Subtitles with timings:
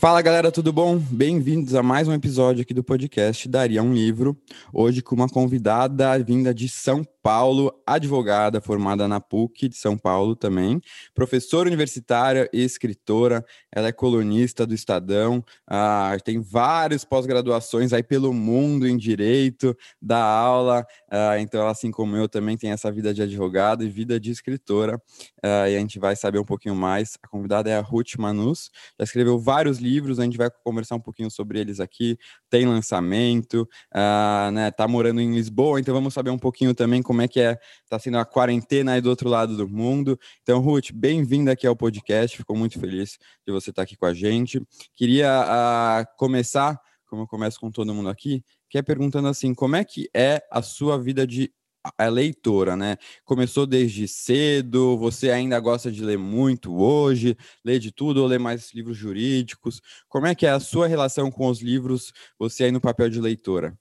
[0.00, 0.96] Fala galera, tudo bom?
[0.96, 4.34] Bem-vindos a mais um episódio aqui do podcast Daria um Livro.
[4.72, 10.34] Hoje com uma convidada vinda de São Paulo, advogada formada na PUC de São Paulo
[10.34, 10.80] também,
[11.14, 13.44] professora universitária e escritora.
[13.70, 20.22] Ela é colunista do Estadão, ah, tem várias pós-graduações aí pelo mundo em direito, dá
[20.22, 20.86] aula.
[21.10, 25.00] Ah, então, assim como eu, também tem essa vida de advogada e vida de escritora.
[25.42, 27.18] Ah, e a gente vai saber um pouquinho mais.
[27.22, 31.00] A convidada é a Ruth Manus, já escreveu vários livros, a gente vai conversar um
[31.00, 32.16] pouquinho sobre eles aqui.
[32.48, 34.70] Tem lançamento, ah, né?
[34.70, 37.58] Tá morando em Lisboa, então vamos saber um pouquinho também como é que é,
[37.88, 40.16] tá sendo a quarentena aí do outro lado do mundo.
[40.42, 44.14] Então, Ruth, bem-vinda aqui ao podcast, fico muito feliz de você estar aqui com a
[44.14, 44.62] gente.
[44.94, 49.82] Queria começar, como eu começo com todo mundo aqui, que é perguntando assim, como é
[49.82, 51.52] que é a sua vida de
[51.98, 52.96] a leitora, né?
[53.24, 58.38] Começou desde cedo, você ainda gosta de ler muito hoje, lê de tudo ou lê
[58.38, 59.80] mais livros jurídicos?
[60.08, 63.20] Como é que é a sua relação com os livros, você aí no papel de
[63.20, 63.76] leitora?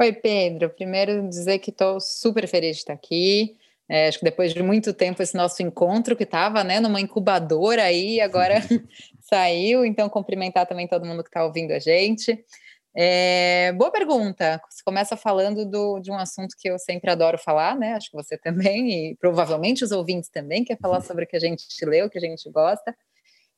[0.00, 0.70] Oi, Pedro.
[0.70, 3.54] Primeiro dizer que estou super feliz de estar aqui.
[3.86, 7.82] É, acho que depois de muito tempo esse nosso encontro que estava, né, numa incubadora
[7.82, 8.54] aí, agora
[9.20, 9.84] saiu.
[9.84, 12.42] Então cumprimentar também todo mundo que está ouvindo a gente.
[12.96, 14.58] É, boa pergunta.
[14.70, 17.92] Você começa falando do, de um assunto que eu sempre adoro falar, né?
[17.92, 21.40] Acho que você também e provavelmente os ouvintes também quer falar sobre o que a
[21.40, 22.96] gente leu, o que a gente gosta.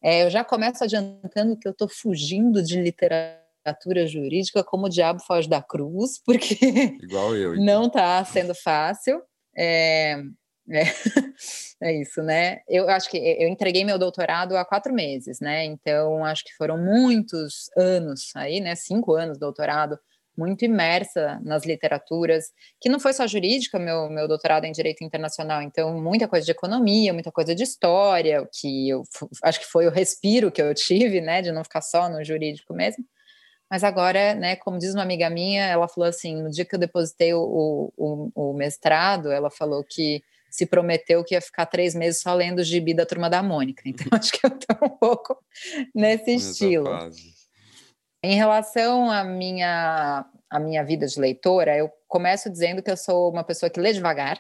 [0.03, 4.91] É, eu já começo adiantando que eu estou fugindo de literatura literatura jurídica como o
[4.91, 6.57] diabo foge da cruz, porque
[7.01, 7.65] Igual eu, então.
[7.65, 9.23] não está sendo fácil.
[9.57, 10.23] É,
[10.71, 10.83] é,
[11.83, 12.61] é, isso, né?
[12.69, 15.65] Eu acho que eu entreguei meu doutorado há quatro meses, né?
[15.65, 18.75] Então acho que foram muitos anos aí, né?
[18.75, 19.99] Cinco anos de doutorado,
[20.37, 22.47] muito imersa nas literaturas,
[22.81, 26.47] que não foi só jurídica, meu, meu doutorado é em direito internacional, então muita coisa
[26.47, 29.03] de economia, muita coisa de história, que eu
[29.43, 31.43] acho que foi o respiro que eu tive, né?
[31.43, 33.05] De não ficar só no jurídico mesmo.
[33.72, 36.78] Mas agora, né, como diz uma amiga minha, ela falou assim: no dia que eu
[36.78, 42.21] depositei o, o, o mestrado, ela falou que se prometeu que ia ficar três meses
[42.21, 43.83] só lendo o gibi da turma da Mônica.
[43.87, 45.38] Então, acho que eu estou um pouco
[45.94, 46.91] nesse estilo.
[48.22, 53.31] Em relação à minha, à minha vida de leitora, eu começo dizendo que eu sou
[53.31, 54.39] uma pessoa que lê devagar.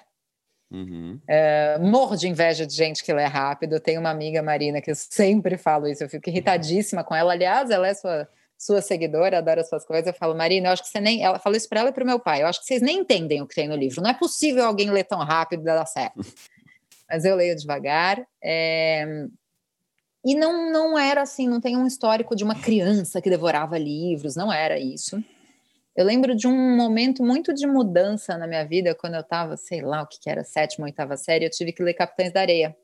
[0.70, 1.18] Uhum.
[1.26, 3.76] É, morro de inveja de gente que lê rápido.
[3.76, 7.32] Eu tenho uma amiga, Marina, que eu sempre falo isso, eu fico irritadíssima com ela.
[7.32, 8.28] Aliás, ela é sua
[8.62, 11.20] sua seguidora, adora suas coisas, eu falo, Marina, eu acho que você nem.
[11.20, 12.42] Ela falou isso para ela e para o meu pai.
[12.42, 14.00] Eu acho que vocês nem entendem o que tem no livro.
[14.00, 16.20] Não é possível alguém ler tão rápido e dar certo.
[17.10, 18.24] Mas eu leio devagar.
[18.40, 19.26] É...
[20.24, 24.36] E não, não era assim, não tem um histórico de uma criança que devorava livros,
[24.36, 25.20] não era isso.
[25.96, 29.82] Eu lembro de um momento muito de mudança na minha vida, quando eu estava, sei
[29.82, 32.76] lá o que, que era, sétima, oitava série, eu tive que ler Capitães da Areia.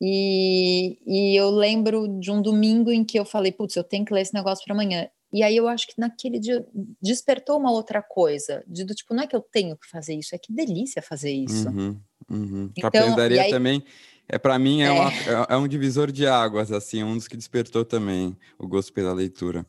[0.00, 4.14] E, e eu lembro de um domingo em que eu falei, putz, eu tenho que
[4.14, 5.08] ler esse negócio para amanhã.
[5.32, 6.64] E aí eu acho que naquele dia
[7.02, 10.34] despertou uma outra coisa, de do tipo, não é que eu tenho que fazer isso,
[10.34, 11.68] é que delícia fazer isso.
[11.68, 12.00] Uhum,
[12.30, 12.70] uhum.
[12.76, 13.84] Então, aí, também,
[14.26, 14.90] é para mim, é, é.
[14.90, 18.92] Uma, é, é, um divisor de águas, assim, um dos que despertou também o gosto
[18.92, 19.66] pela leitura.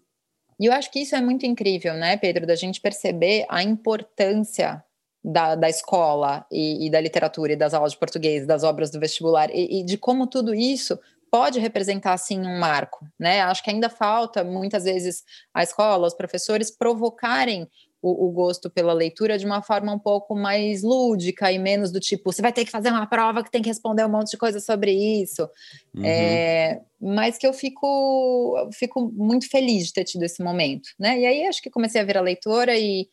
[0.57, 4.83] E eu acho que isso é muito incrível, né, Pedro, da gente perceber a importância
[5.31, 8.99] da, da escola e, e, da literatura e das aulas de português, das obras do
[8.99, 10.99] vestibular e, e, de como tudo isso
[11.31, 13.41] pode representar assim um marco, né?
[13.41, 15.23] Acho que ainda falta muitas vezes
[15.53, 17.67] a escola, os professores provocarem
[18.01, 21.99] o, o, gosto pela leitura de uma forma um pouco mais lúdica e menos do
[21.99, 24.37] tipo você vai ter que fazer uma prova que tem que responder um monte de
[24.37, 24.91] coisa sobre
[25.21, 25.47] isso,
[25.93, 26.05] uhum.
[26.05, 31.19] é, mas que eu fico fico muito feliz de ter tido esse momento, né?
[31.19, 33.07] E aí acho que comecei a ver a leitora e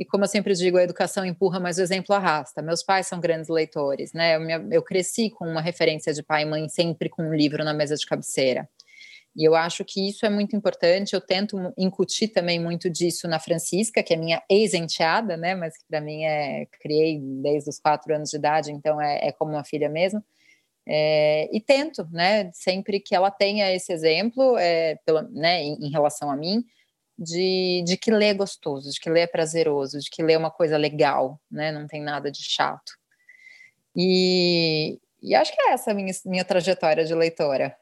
[0.00, 2.62] e como eu sempre digo, a educação empurra, mas o exemplo arrasta.
[2.62, 4.34] Meus pais são grandes leitores, né?
[4.36, 7.62] Eu, me, eu cresci com uma referência de pai e mãe sempre com um livro
[7.62, 8.66] na mesa de cabeceira.
[9.36, 11.12] E eu acho que isso é muito importante.
[11.12, 15.54] Eu tento incutir também muito disso na Francisca, que é minha ex-enteada, né?
[15.54, 19.32] Mas que para mim é criei desde os quatro anos de idade, então é, é
[19.32, 20.24] como uma filha mesmo.
[20.88, 22.50] É, e tento, né?
[22.54, 26.64] Sempre que ela tenha esse exemplo, é, pela, né, em, em relação a mim,
[27.20, 30.38] de, de que ler é gostoso, de que ler é prazeroso, de que ler é
[30.38, 31.70] uma coisa legal, né?
[31.70, 32.92] Não tem nada de chato.
[33.94, 37.76] E, e acho que é essa a minha, minha trajetória de leitora.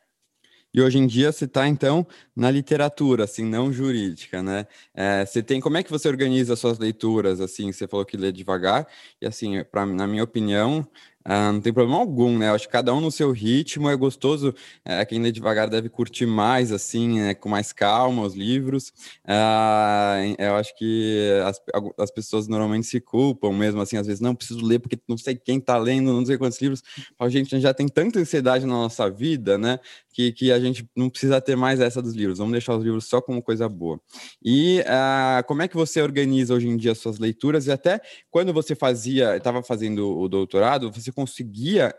[0.75, 2.07] E hoje em dia você está, então,
[2.37, 4.67] na literatura, assim, não jurídica, né?
[4.93, 8.19] É, você tem, como é que você organiza as suas leituras, assim, você falou que
[8.19, 8.87] lê devagar,
[9.21, 10.87] e assim, pra, na minha opinião,
[11.31, 12.49] ah, não tem problema algum, né?
[12.49, 14.55] Eu acho que cada um no seu ritmo é gostoso.
[14.83, 17.35] É, quem lê devagar deve curtir mais, assim, né?
[17.35, 18.95] com mais calma os livros.
[19.27, 21.61] Ah, eu acho que as,
[21.99, 25.37] as pessoas normalmente se culpam mesmo, assim, às vezes, não preciso ler porque não sei
[25.37, 26.83] quem está lendo, não sei quantos livros.
[27.19, 29.79] A gente já tem tanta ansiedade na nossa vida, né?
[30.19, 32.39] Que, que a gente não precisa ter mais essa dos livros.
[32.39, 34.01] Vamos deixar os livros só como coisa boa.
[34.43, 37.69] E ah, como é que você organiza hoje em dia as suas leituras?
[37.69, 41.95] E até quando você fazia, estava fazendo o doutorado, você conseguia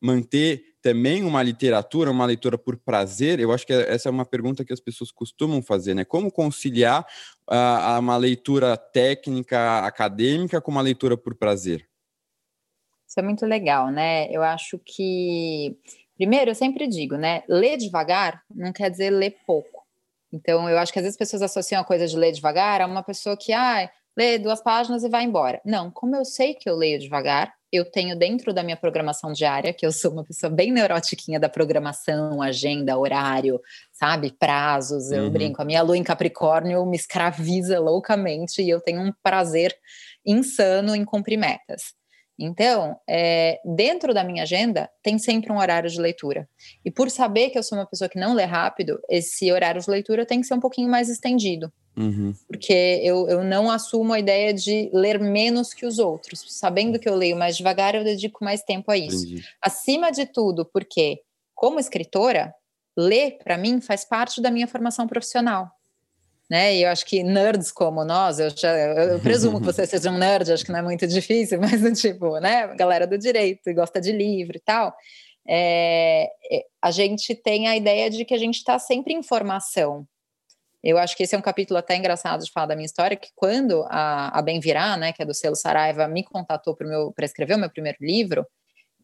[0.00, 3.40] manter também uma literatura, uma leitura por prazer?
[3.40, 6.04] Eu acho que essa é uma pergunta que as pessoas costumam fazer, né?
[6.04, 7.04] Como conciliar
[7.50, 11.88] uh, uma leitura técnica, acadêmica, com uma leitura por prazer?
[13.08, 14.30] Isso é muito legal, né?
[14.30, 15.76] Eu acho que,
[16.16, 17.42] primeiro, eu sempre digo, né?
[17.48, 19.84] Ler devagar não quer dizer ler pouco.
[20.32, 22.86] Então, eu acho que às vezes as pessoas associam a coisa de ler devagar a
[22.86, 25.60] uma pessoa que, ah, lê duas páginas e vai embora.
[25.64, 29.72] Não, como eu sei que eu leio devagar, eu tenho dentro da minha programação diária,
[29.72, 33.60] que eu sou uma pessoa bem neurotiquinha da programação, agenda, horário,
[33.92, 35.30] sabe, prazos, eu uhum.
[35.30, 39.76] brinco, a minha lua em Capricórnio me escraviza loucamente e eu tenho um prazer
[40.24, 41.94] insano em cumprir metas.
[42.38, 46.48] Então, é, dentro da minha agenda, tem sempre um horário de leitura.
[46.84, 49.90] E por saber que eu sou uma pessoa que não lê rápido, esse horário de
[49.90, 51.72] leitura tem que ser um pouquinho mais estendido.
[51.96, 52.34] Uhum.
[52.46, 56.44] Porque eu, eu não assumo a ideia de ler menos que os outros.
[56.48, 59.24] Sabendo que eu leio mais devagar, eu dedico mais tempo a isso.
[59.24, 59.44] Entendi.
[59.62, 61.20] Acima de tudo, porque,
[61.54, 62.54] como escritora,
[62.96, 65.70] ler, para mim, faz parte da minha formação profissional.
[66.48, 66.76] Né?
[66.76, 70.16] E eu acho que nerds como nós, eu, já, eu presumo que você seja um
[70.16, 74.12] nerd, acho que não é muito difícil, mas tipo, né, galera do direito, gosta de
[74.12, 74.94] livro e tal,
[75.48, 80.06] é, é a gente tem a ideia de que a gente está sempre em formação,
[80.86, 83.30] eu acho que esse é um capítulo até engraçado de falar da minha história, que
[83.34, 87.54] quando a, a Bem Virá, né, que é do selo Saraiva, me contatou para escrever
[87.54, 88.46] o meu primeiro livro,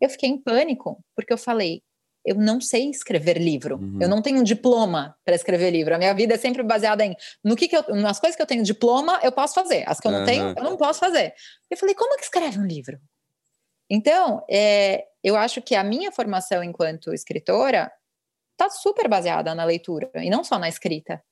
[0.00, 1.82] eu fiquei em pânico, porque eu falei,
[2.24, 3.76] eu não sei escrever livro.
[3.76, 3.98] Uhum.
[4.00, 5.94] Eu não tenho um diploma para escrever livro.
[5.94, 8.46] A minha vida é sempre baseada em no que, que eu, nas coisas que eu
[8.46, 9.84] tenho diploma, eu posso fazer.
[9.86, 10.26] As que eu não uhum.
[10.26, 11.34] tenho, eu não posso fazer.
[11.70, 12.98] Eu falei, como é que escreve um livro?
[13.90, 17.92] Então, é, eu acho que a minha formação enquanto escritora
[18.52, 21.22] está super baseada na leitura e não só na escrita.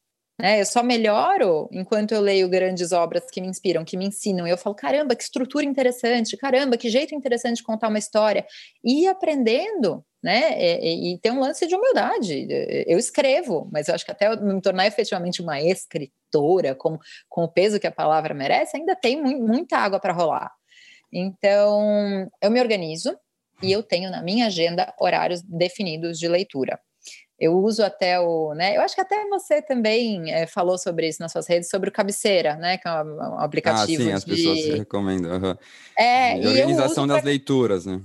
[0.41, 0.61] Né?
[0.61, 4.47] Eu só melhoro enquanto eu leio grandes obras que me inspiram, que me ensinam.
[4.47, 8.47] E eu falo, caramba, que estrutura interessante, caramba, que jeito interessante de contar uma história.
[8.83, 10.59] E aprendendo, né?
[10.59, 12.47] E, e, tem um lance de humildade.
[12.87, 16.99] Eu escrevo, mas eu acho que até eu me tornar efetivamente uma escritora, com,
[17.29, 20.51] com o peso que a palavra merece, ainda tem mu muita água para rolar.
[21.13, 23.17] Então, eu me organizo
[23.63, 26.81] e eu tenho na minha agenda horários definidos de leitura.
[27.41, 28.77] Eu uso até o, né?
[28.77, 31.93] Eu acho que até você também é, falou sobre isso nas suas redes, sobre o
[31.93, 32.77] Cabeceira, né?
[32.77, 34.03] Que é um, um aplicativo.
[34.03, 34.13] Ah, sim, de...
[34.13, 35.33] as pessoas recomendam.
[35.33, 35.57] Uhum.
[35.99, 37.27] É, e, organização das pra...
[37.27, 37.99] leituras, né?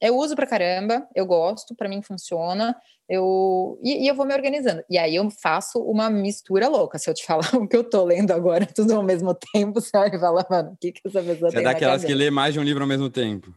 [0.00, 2.76] Eu uso pra caramba, eu gosto, para mim funciona.
[3.08, 4.84] Eu e, e, eu vou me organizando.
[4.88, 6.98] E aí eu faço uma mistura louca.
[6.98, 9.90] Se eu te falar o que eu tô lendo agora, tudo ao mesmo tempo, você
[9.90, 11.50] vai falar, mano, o que, que essa pessoa você tem?
[11.50, 13.52] Você é daquelas que lê mais de um livro ao mesmo tempo.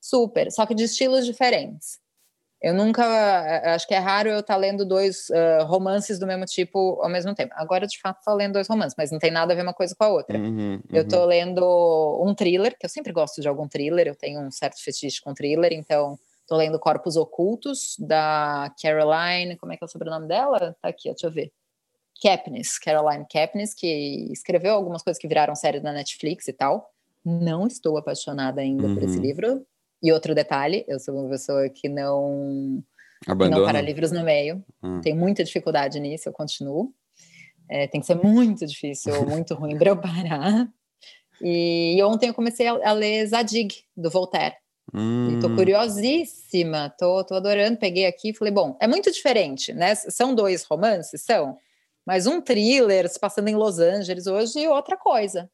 [0.00, 2.02] Super, só que de estilos diferentes.
[2.62, 3.04] Eu nunca,
[3.74, 7.10] acho que é raro eu estar tá lendo dois uh, romances do mesmo tipo ao
[7.10, 7.52] mesmo tempo.
[7.56, 9.94] Agora, de fato, estou lendo dois romances, mas não tem nada a ver uma coisa
[9.94, 10.38] com a outra.
[10.38, 10.82] Uhum, uhum.
[10.90, 14.50] Eu estou lendo um thriller, que eu sempre gosto de algum thriller, eu tenho um
[14.50, 19.86] certo fetiche com thriller, então estou lendo Corpos Ocultos, da Caroline, como é que é
[19.86, 20.74] o sobrenome dela?
[20.80, 21.52] Tá aqui, deixa eu ver.
[22.22, 26.90] Capnis, Caroline Capnis, que escreveu algumas coisas que viraram série da Netflix e tal.
[27.24, 28.94] Não estou apaixonada ainda uhum.
[28.94, 29.22] por esse uhum.
[29.22, 29.66] livro,
[30.04, 32.84] e outro detalhe, eu sou uma pessoa que não,
[33.26, 33.56] Abandona.
[33.56, 34.62] não para livros no meio.
[34.82, 35.00] Hum.
[35.00, 36.92] Tenho muita dificuldade nisso, eu continuo.
[37.70, 40.68] É, tem que ser muito difícil ou muito ruim para eu parar.
[41.40, 44.54] E, e, ontem eu comecei a, a ler Zadig, do Voltaire.
[44.92, 45.38] Hum.
[45.38, 47.78] E tô curiosíssima, tô, tô adorando.
[47.78, 49.94] Peguei aqui e falei, bom, é muito diferente, né?
[49.94, 51.56] São dois romances, são,
[52.04, 55.50] mas um thriller se passando em Los Angeles hoje e outra coisa.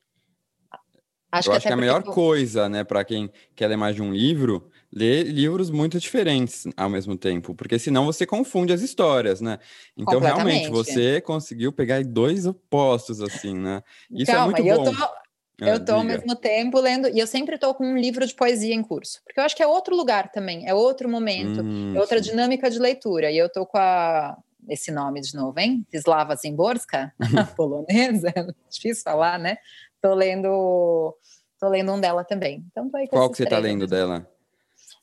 [1.32, 4.02] Acho eu que acho que a melhor coisa, né, para quem quer ler mais de
[4.02, 9.40] um livro, ler livros muito diferentes ao mesmo tempo, porque senão você confunde as histórias,
[9.40, 9.58] né?
[9.96, 13.80] Então, realmente, você conseguiu pegar dois opostos, assim, né?
[14.10, 14.86] Isso é Calma, é muito bom.
[14.86, 18.26] Eu tô, eu tô ao mesmo tempo lendo, e eu sempre tô com um livro
[18.26, 21.60] de poesia em curso, porque eu acho que é outro lugar também, é outro momento,
[21.62, 22.30] hum, é outra sim.
[22.30, 24.36] dinâmica de leitura, e eu tô com a
[24.68, 25.86] esse nome de novo, hein?
[25.92, 27.12] Slava Zimborska,
[27.56, 28.32] polonesa,
[28.70, 29.58] difícil falar, né?
[30.00, 31.16] Tô lendo,
[31.58, 32.64] tô lendo um dela também.
[32.70, 34.26] Então, Qual que você tá lendo dela?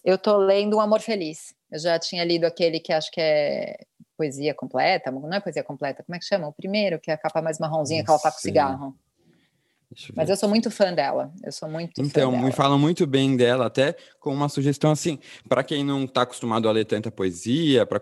[0.03, 1.53] Eu tô lendo Um Amor Feliz.
[1.71, 3.77] Eu já tinha lido aquele que acho que é
[4.17, 6.47] poesia completa, não é poesia completa, como é que chama?
[6.47, 8.95] O primeiro, que é a capa mais marronzinha, que ela tá com cigarro.
[10.15, 11.31] Mas eu sou muito fã dela.
[11.43, 15.63] Eu sou muito Então, me falam muito bem dela, até com uma sugestão assim, para
[15.63, 18.01] quem não está acostumado a ler tanta poesia, para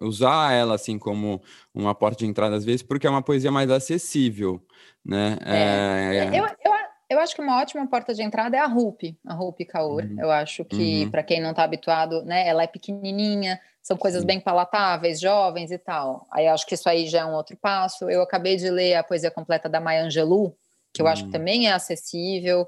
[0.00, 1.42] usar ela assim como
[1.74, 4.62] uma porta de entrada às vezes, porque é uma poesia mais acessível,
[5.04, 5.38] né?
[5.44, 6.38] É, é...
[6.38, 6.72] Eu, eu,
[7.12, 10.02] eu acho que uma ótima porta de entrada é a Rupi, a Rupi Kaur.
[10.02, 10.16] Uhum.
[10.18, 11.10] Eu acho que, uhum.
[11.10, 14.26] para quem não está habituado, né, ela é pequenininha, são coisas Sim.
[14.26, 16.26] bem palatáveis, jovens e tal.
[16.30, 18.08] Aí acho que isso aí já é um outro passo.
[18.08, 20.56] Eu acabei de ler a poesia completa da Maya Angelou,
[20.92, 21.12] que eu uhum.
[21.12, 21.32] acho que hum.
[21.32, 22.66] também é acessível.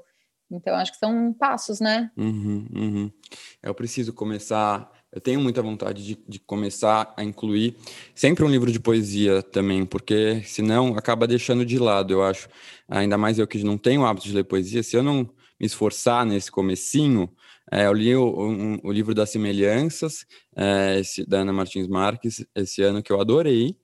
[0.49, 2.11] Então, acho que são passos, né?
[2.15, 3.11] Uhum, uhum.
[3.63, 4.91] Eu preciso começar.
[5.11, 7.75] Eu tenho muita vontade de, de, começar a incluir
[8.13, 12.47] sempre um livro de poesia também, porque senão acaba deixando de lado, eu acho.
[12.87, 15.23] Ainda mais eu que não tenho o hábito de ler poesia, se eu não
[15.59, 17.29] me esforçar nesse comecinho,
[17.71, 22.45] é, eu li o, um, o, livro das semelhanças, é, esse, da Ana Martins Marques,
[22.53, 23.75] esse ano, que eu adorei.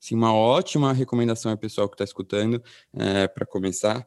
[0.00, 2.62] Sim, uma ótima recomendação ao pessoal que está escutando
[2.94, 4.06] é, para começar.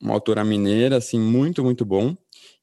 [0.00, 2.16] Uma autora mineira, assim, muito, muito bom.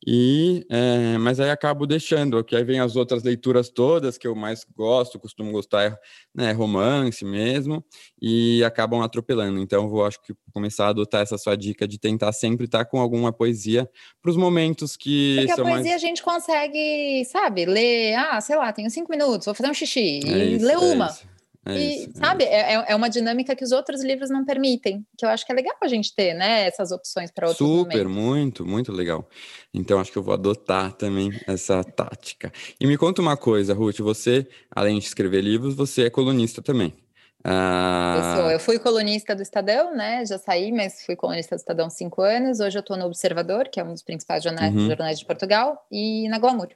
[0.05, 4.35] E, é, mas aí acabo deixando, que aí vem as outras leituras todas que eu
[4.35, 5.97] mais gosto, costumo gostar,
[6.35, 7.83] né, romance mesmo,
[8.21, 9.59] e acabam atropelando.
[9.59, 12.99] Então, vou acho que começar a adotar essa sua dica de tentar sempre estar com
[12.99, 13.89] alguma poesia
[14.21, 15.37] para os momentos que.
[15.37, 16.03] Porque são a poesia mais...
[16.03, 20.19] a gente consegue, sabe, ler, ah, sei lá, tenho cinco minutos, vou fazer um xixi,
[20.25, 21.07] é e isso, ler é uma.
[21.07, 21.32] Isso.
[21.65, 24.43] É e, isso, é sabe, é, é, é, uma dinâmica que os outros livros não
[24.43, 27.65] permitem, que eu acho que é legal a gente ter, né, essas opções para outros
[27.65, 28.23] Super, momentos.
[28.23, 29.27] muito, muito legal.
[29.73, 32.51] Então, acho que eu vou adotar também essa tática.
[32.79, 36.93] E me conta uma coisa, Ruth, você, além de escrever livros, você é colunista também.
[37.45, 38.15] Ah...
[38.17, 41.87] Eu, sou, eu fui colunista do Estadão, né, já saí, mas fui colunista do Estadão
[41.87, 44.87] há cinco anos, hoje eu estou no Observador, que é um dos principais jornais, uhum.
[44.87, 46.69] jornais de Portugal, e na Glamour.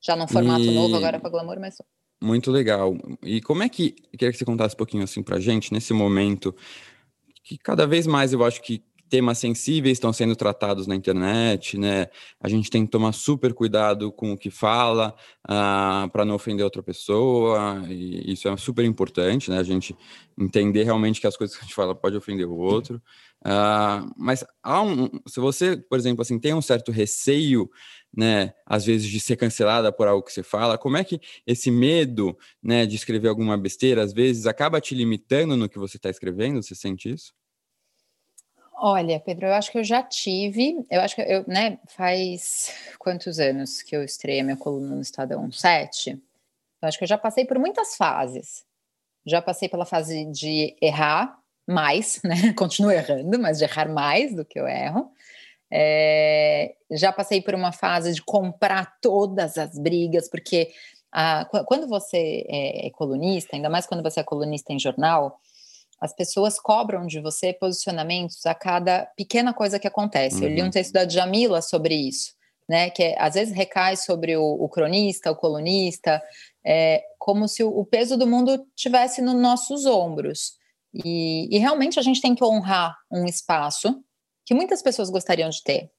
[0.00, 0.74] Já num formato e...
[0.74, 1.86] novo agora para Glamour, mas sou.
[2.22, 2.96] Muito legal.
[3.20, 3.96] E como é que.
[4.12, 6.54] Queria que você contasse um pouquinho assim para gente, nesse momento,
[7.42, 12.06] que cada vez mais eu acho que temas sensíveis estão sendo tratados na internet, né?
[12.40, 16.36] A gente tem que tomar super cuidado com o que fala uh, ah, para não
[16.36, 19.58] ofender outra pessoa, e isso é super importante, né?
[19.58, 19.94] A gente
[20.38, 23.02] entender realmente que as coisas que a gente fala pode ofender o outro.
[23.44, 27.68] Uh, mas há um, se você, por exemplo, assim, tem um certo receio
[28.16, 30.76] né, às vezes de ser cancelada por algo que você fala?
[30.76, 35.56] Como é que esse medo, né, de escrever alguma besteira, às vezes acaba te limitando
[35.56, 36.62] no que você está escrevendo?
[36.62, 37.32] Você sente isso?
[38.84, 43.38] Olha, Pedro, eu acho que eu já tive, eu acho que eu, né, faz quantos
[43.38, 45.50] anos que eu estreiei a minha coluna no Estadão?
[45.52, 46.10] Sete.
[46.10, 48.64] Eu acho que eu já passei por muitas fases.
[49.24, 52.34] Já passei pela fase de errar mais, né?
[52.58, 55.12] Continuo errando, mas de errar mais do que eu erro.
[55.74, 60.70] É, já passei por uma fase de comprar todas as brigas, porque
[61.10, 65.40] a, quando você é, é colunista, ainda mais quando você é colunista em jornal,
[65.98, 70.38] as pessoas cobram de você posicionamentos a cada pequena coisa que acontece.
[70.38, 70.42] Uhum.
[70.42, 70.70] Eu li um uhum.
[70.70, 72.34] texto da Jamila sobre isso,
[72.68, 72.90] né?
[72.90, 76.20] Que é, às vezes recai sobre o, o cronista, o colunista,
[76.66, 80.54] é, como se o, o, peso do mundo tivesse nos nossos ombros.
[80.92, 84.02] E, e realmente a gente tem que honrar um espaço
[84.44, 85.90] que muitas pessoas gostariam de ter.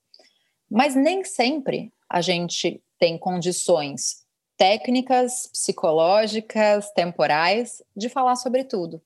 [0.70, 4.24] Mas nem sempre a gente tem condições
[4.58, 9.02] técnicas, psicológicas, temporais de falar sobre tudo.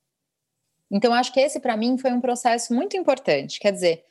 [0.90, 3.60] Então, acho que esse, para mim, foi um processo muito importante.
[3.60, 4.06] Quer dizer,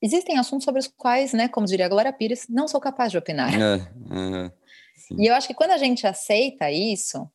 [0.00, 3.18] existem assuntos sobre os quais, né, como diria a Glória Pires, não sou capaz de
[3.18, 3.52] opinar.
[3.52, 4.52] É, é,
[5.18, 7.28] e eu acho que quando a gente aceita isso,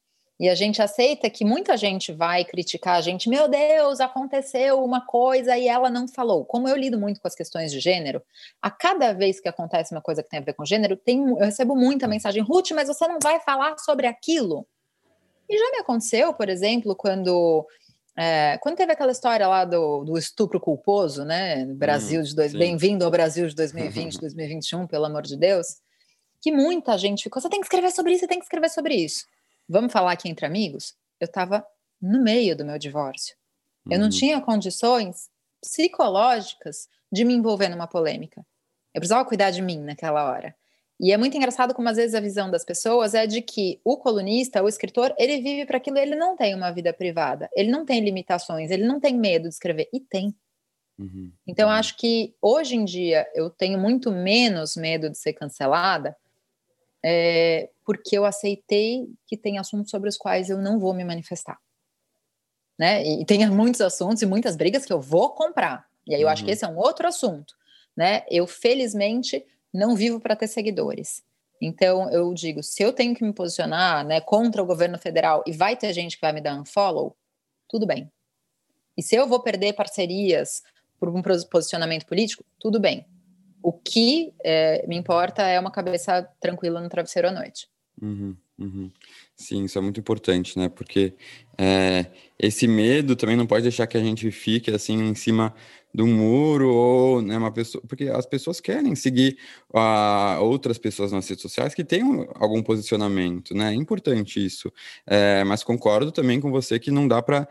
[0.43, 4.99] e a gente aceita que muita gente vai criticar a gente, meu Deus, aconteceu uma
[4.99, 6.43] coisa e ela não falou.
[6.43, 8.21] Como eu lido muito com as questões de gênero,
[8.61, 11.37] a cada vez que acontece uma coisa que tem a ver com gênero, tem, eu
[11.37, 14.67] recebo muita mensagem, Ruth, mas você não vai falar sobre aquilo?
[15.49, 17.65] E já me aconteceu, por exemplo, quando
[18.17, 21.63] é, quando teve aquela história lá do, do estupro culposo, né?
[21.67, 25.77] Brasil hum, de dois, bem-vindo ao Brasil de 2020, 2021, pelo amor de Deus,
[26.41, 28.95] que muita gente ficou, você tem que escrever sobre isso, você tem que escrever sobre
[28.95, 29.23] isso
[29.67, 31.65] vamos falar aqui entre amigos, eu estava
[32.01, 33.35] no meio do meu divórcio.
[33.89, 34.11] Eu não uhum.
[34.11, 35.29] tinha condições
[35.61, 38.45] psicológicas de me envolver numa polêmica.
[38.93, 40.55] Eu precisava cuidar de mim naquela hora.
[40.99, 43.97] E é muito engraçado como às vezes a visão das pessoas é de que o
[43.97, 47.85] colunista, o escritor, ele vive para aquilo, ele não tem uma vida privada, ele não
[47.85, 49.89] tem limitações, ele não tem medo de escrever.
[49.91, 50.33] E tem.
[50.97, 51.31] Uhum.
[51.47, 51.75] Então, uhum.
[51.75, 56.15] acho que hoje em dia eu tenho muito menos medo de ser cancelada,
[57.03, 61.59] é, porque eu aceitei que tem assuntos sobre os quais eu não vou me manifestar.
[62.79, 63.03] Né?
[63.03, 65.87] E tem muitos assuntos e muitas brigas que eu vou comprar.
[66.07, 66.33] E aí eu uhum.
[66.33, 66.53] acho que uhum.
[66.53, 67.53] esse é um outro assunto.
[67.95, 68.23] Né?
[68.29, 71.23] Eu, felizmente, não vivo para ter seguidores.
[71.61, 75.51] Então, eu digo, se eu tenho que me posicionar né, contra o governo federal e
[75.51, 77.15] vai ter gente que vai me dar um follow,
[77.69, 78.11] tudo bem.
[78.97, 80.61] E se eu vou perder parcerias
[80.99, 83.05] por um posicionamento político, tudo bem.
[83.63, 87.69] O que é, me importa é uma cabeça tranquila no travesseiro à noite.
[88.01, 88.91] Uhum, uhum.
[89.35, 90.67] Sim, isso é muito importante, né?
[90.67, 91.13] Porque
[91.57, 95.55] é, esse medo também não pode deixar que a gente fique assim em cima
[95.93, 99.37] do muro ou né, uma pessoa, porque as pessoas querem seguir
[99.69, 103.71] uh, outras pessoas nas redes sociais que tenham algum posicionamento, né?
[103.71, 104.73] É importante isso.
[105.05, 107.47] É, mas concordo também com você que não dá para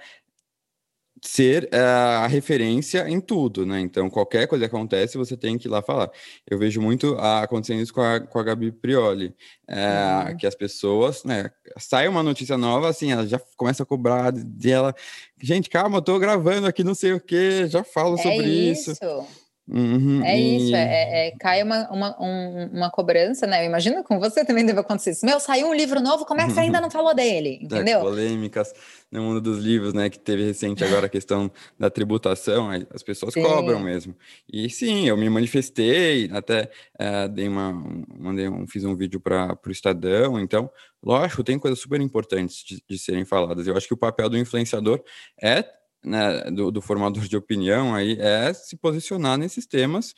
[1.25, 3.81] ser uh, a referência em tudo, né?
[3.81, 6.11] Então, qualquer coisa que acontece, você tem que ir lá falar.
[6.51, 9.27] Eu vejo muito uh, acontecendo isso com a, com a Gabi Prioli,
[9.69, 10.37] uh, uhum.
[10.37, 11.51] que as pessoas, né?
[11.79, 14.93] Sai uma notícia nova, assim, ela já começa a cobrar dela.
[15.41, 18.91] Gente, calma, eu tô gravando aqui, não sei o que, já falo é sobre isso.
[18.91, 19.42] isso.
[19.69, 20.57] Uhum, é e...
[20.57, 23.63] isso, é, é, é, cai uma, uma, um, uma cobrança, né?
[23.63, 25.25] Eu imagino com você também deve acontecer isso.
[25.25, 27.61] Meu, saiu um livro novo, como é que você ainda não falou dele?
[27.61, 28.01] É, Entendeu?
[28.01, 28.73] É, polêmicas
[29.11, 30.11] no mundo dos livros, né?
[30.11, 33.43] Que teve recente agora a questão da tributação, as pessoas sim.
[33.43, 34.17] cobram mesmo.
[34.53, 37.73] E sim, eu me manifestei, até é, dei uma,
[38.19, 40.69] mandei um, fiz um vídeo para o Estadão, então,
[41.01, 43.67] lógico, tem coisas super importantes de, de serem faladas.
[43.67, 45.01] Eu acho que o papel do influenciador
[45.41, 45.65] é
[46.05, 50.15] né, do, do, formador de opinião aí é se posicionar nesses temas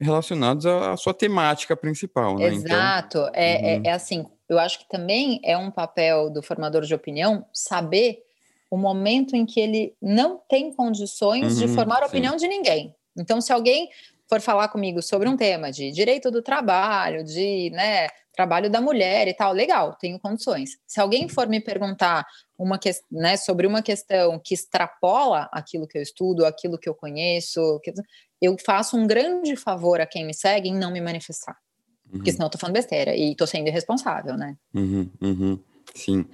[0.00, 2.38] relacionados à, à sua temática principal.
[2.38, 2.48] Né?
[2.48, 3.18] Então, Exato.
[3.18, 3.66] Então, é, uhum.
[3.66, 8.22] é, é, assim, eu acho que também é um papel do formador de opinião saber
[8.70, 12.94] o momento em que ele não tem condições uhum, de formar a opinião de ninguém.
[13.16, 13.90] Então, se alguém
[14.28, 18.08] for falar comigo sobre um tema de direito do trabalho, de né,
[18.42, 20.70] trabalho da mulher e tal, legal, tenho condições.
[20.84, 22.26] Se alguém for me perguntar
[22.58, 26.94] uma que, né, sobre uma questão que extrapola aquilo que eu estudo, aquilo que eu
[26.94, 27.80] conheço,
[28.40, 31.56] eu faço um grande favor a quem me segue em não me manifestar.
[32.06, 32.18] Uhum.
[32.18, 34.56] Porque senão eu tô falando besteira e tô sendo irresponsável, né?
[34.74, 35.58] Uhum, uhum.
[35.94, 36.26] Sim.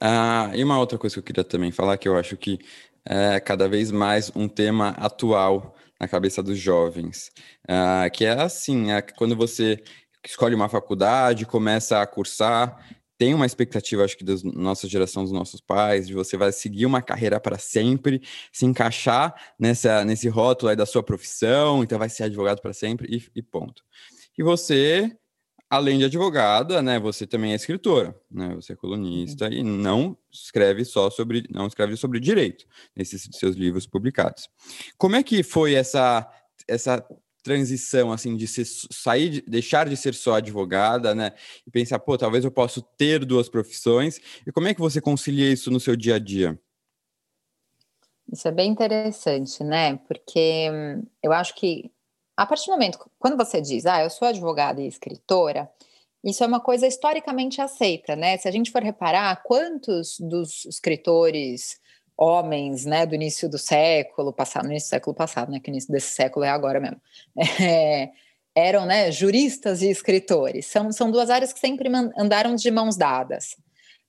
[0.00, 2.58] Ah, e uma outra coisa que eu queria também falar, que eu acho que
[3.04, 7.30] é cada vez mais um tema atual na cabeça dos jovens,
[7.68, 9.82] ah, que é assim, é quando você
[10.24, 12.78] escolhe uma faculdade, começa a cursar,
[13.20, 16.86] tem uma expectativa, acho que da nossa geração, dos nossos pais, de você vai seguir
[16.86, 22.08] uma carreira para sempre, se encaixar nessa, nesse rótulo aí da sua profissão, então vai
[22.08, 23.82] ser advogado para sempre e, e, ponto.
[24.38, 25.14] E você,
[25.68, 29.52] além de advogada, né, você também é escritora, né, você é colunista uhum.
[29.52, 32.64] e não escreve só sobre, não escreve sobre direito
[32.96, 34.48] nesses seus livros publicados.
[34.96, 36.26] Como é que foi essa
[36.66, 37.04] essa
[37.42, 41.32] transição assim de ser, sair, de, deixar de ser só advogada, né?
[41.66, 44.20] E pensar, pô, talvez eu possa ter duas profissões.
[44.46, 46.58] E como é que você concilia isso no seu dia a dia?
[48.32, 49.96] Isso é bem interessante, né?
[50.06, 51.90] Porque hum, eu acho que
[52.36, 55.70] a partir do momento quando você diz, ah, eu sou advogada e escritora,
[56.22, 58.36] isso é uma coisa historicamente aceita, né?
[58.36, 61.80] Se a gente for reparar, quantos dos escritores
[62.20, 65.72] homens, né, do início do século passado, no início do século passado, né, que o
[65.72, 67.00] início desse século é agora mesmo,
[67.58, 68.10] é,
[68.54, 70.66] eram, né, juristas e escritores.
[70.66, 73.56] São, são duas áreas que sempre andaram de mãos dadas.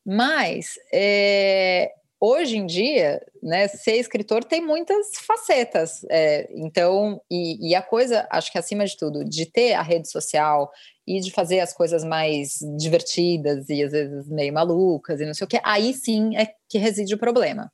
[0.05, 6.05] Mas, é, hoje em dia, né, ser escritor tem muitas facetas.
[6.09, 10.09] É, então, e, e, a coisa, acho que acima de tudo, de ter a rede
[10.11, 10.69] social
[11.07, 15.45] e de fazer as coisas mais divertidas e às vezes meio malucas e não sei
[15.45, 17.71] o que, aí sim é que reside o problema.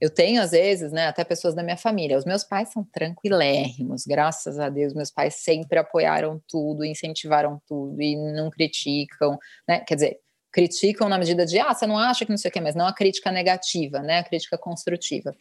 [0.00, 2.16] Eu tenho, às vezes, né, até pessoas da minha família.
[2.16, 4.94] Os meus pais são tranquilérrimos, graças a Deus.
[4.94, 9.80] Meus pais sempre apoiaram tudo, incentivaram tudo e não criticam, né?
[9.80, 10.20] Quer dizer,
[10.52, 12.86] criticam na medida de, ah, você não acha que não sei o quê, mas não
[12.86, 14.18] a crítica negativa, né?
[14.18, 15.34] A crítica construtiva.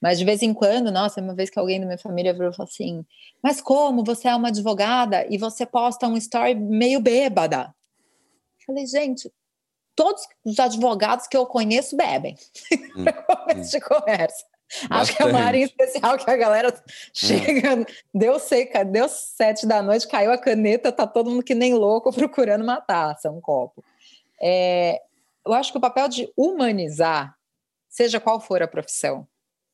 [0.00, 2.54] Mas de vez em quando, nossa, uma vez que alguém da minha família virou e
[2.54, 3.04] falou assim:
[3.42, 7.74] Mas como você é uma advogada e você posta um story meio bêbada?
[8.60, 9.32] Eu falei, gente,
[9.96, 12.36] todos os advogados que eu conheço bebem
[12.96, 14.44] hum, começo de conversa.
[14.88, 14.92] Bastante.
[14.92, 17.84] Acho que é uma área especial que a galera chega, hum.
[18.12, 22.12] deu seca, deu sete da noite, caiu a caneta, tá todo mundo que nem louco
[22.12, 23.82] procurando uma taça, um copo.
[24.40, 25.00] É,
[25.46, 27.34] eu acho que o papel de humanizar,
[27.88, 29.26] seja qual for a profissão,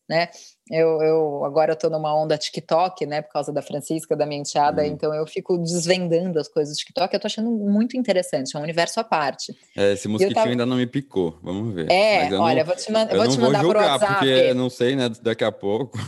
[0.08, 0.28] né?
[0.70, 3.22] Eu, eu agora estou numa onda TikTok, né?
[3.22, 4.88] Por causa da Francisca, da minha enteada, uhum.
[4.88, 7.12] então eu fico desvendando as coisas do TikTok.
[7.12, 9.56] Eu estou achando muito interessante, é um universo à parte.
[9.76, 10.50] É, esse mosquitinho tava...
[10.50, 11.90] ainda não me picou, vamos ver.
[11.90, 14.14] É, olha, não, vou te, man vou te mandar por WhatsApp.
[14.14, 15.08] Porque não sei, né?
[15.20, 15.98] Daqui a pouco.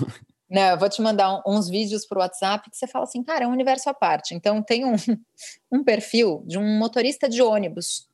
[0.50, 3.48] Não, eu vou te mandar uns vídeos por WhatsApp que você fala assim, cara, é
[3.48, 4.34] um universo à parte.
[4.34, 4.94] Então tem um,
[5.72, 8.06] um perfil de um motorista de ônibus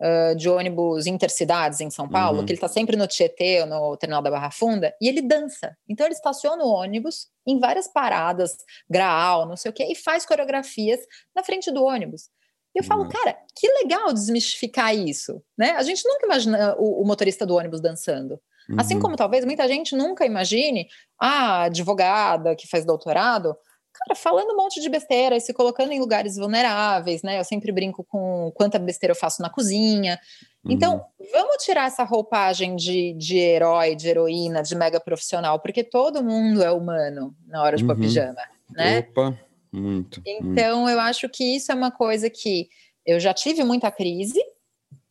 [0.00, 2.46] uh, de ônibus intercidades em São Paulo, uhum.
[2.46, 5.76] que ele está sempre no Tietê ou no terminal da Barra Funda, e ele dança.
[5.88, 8.56] Então ele estaciona o ônibus em várias paradas,
[8.88, 11.00] graal, não sei o quê, e faz coreografias
[11.34, 12.28] na frente do ônibus.
[12.74, 13.08] E eu falo, uhum.
[13.08, 15.70] cara, que legal desmistificar isso, né?
[15.72, 18.34] A gente nunca imagina o, o motorista do ônibus dançando.
[18.34, 18.80] Assim uhum.
[18.80, 23.56] Assim como talvez muita gente nunca imagine a advogada que faz doutorado,
[23.98, 27.38] cara, falando um monte de besteira e se colocando em lugares vulneráveis, né?
[27.38, 30.18] Eu sempre brinco com quanta besteira eu faço na cozinha.
[30.68, 31.26] Então, uhum.
[31.32, 36.62] vamos tirar essa roupagem de, de herói, de heroína, de mega profissional, porque todo mundo
[36.62, 37.88] é humano na hora de uhum.
[37.88, 38.98] pôr pijama, né?
[38.98, 39.38] Opa,
[39.72, 40.20] muito.
[40.26, 40.90] Então, muito.
[40.90, 42.68] eu acho que isso é uma coisa que
[43.04, 44.40] eu já tive muita crise,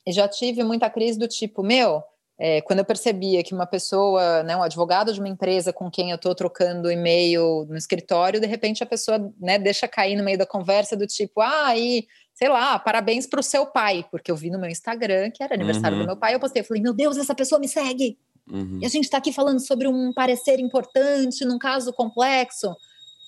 [0.06, 2.04] e já tive muita crise do tipo, meu,
[2.38, 6.12] é, quando eu percebia que uma pessoa, né, um advogado de uma empresa com quem
[6.12, 10.38] eu estou trocando e-mail no escritório, de repente a pessoa né, deixa cair no meio
[10.38, 14.36] da conversa do tipo, ah, e sei lá, parabéns para o seu pai, porque eu
[14.36, 16.04] vi no meu Instagram que era aniversário uhum.
[16.04, 18.18] do meu pai, eu postei, eu falei, meu Deus, essa pessoa me segue.
[18.52, 18.80] Uhum.
[18.82, 22.76] E a gente está aqui falando sobre um parecer importante num caso complexo.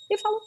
[0.09, 0.39] E eu falo,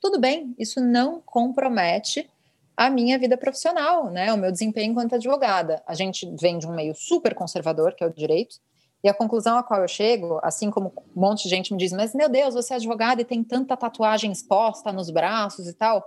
[0.00, 2.28] tudo bem, isso não compromete
[2.76, 4.32] a minha vida profissional, né?
[4.32, 5.82] O meu desempenho enquanto advogada.
[5.86, 8.56] A gente vem de um meio super conservador, que é o direito,
[9.04, 11.92] e a conclusão a qual eu chego, assim como um monte de gente me diz,
[11.92, 16.04] mas meu Deus, você é advogada e tem tanta tatuagem exposta nos braços e tal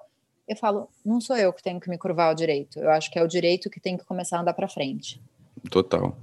[0.47, 2.79] eu falo, não sou eu que tenho que me curvar ao direito.
[2.79, 5.19] Eu acho que é o direito que tem que começar a andar para frente.
[5.71, 6.15] Total.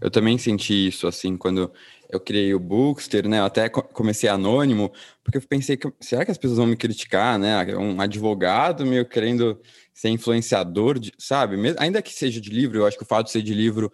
[0.00, 1.72] Eu também senti isso, assim, quando
[2.12, 3.40] eu criei o Bookster, né?
[3.40, 4.92] Eu até comecei anônimo,
[5.22, 7.64] porque eu pensei que será que as pessoas vão me criticar, né?
[7.76, 9.60] Um advogado meio querendo
[9.92, 11.56] ser influenciador, de, sabe?
[11.78, 13.92] Ainda que seja de livro, eu acho que o fato de ser de livro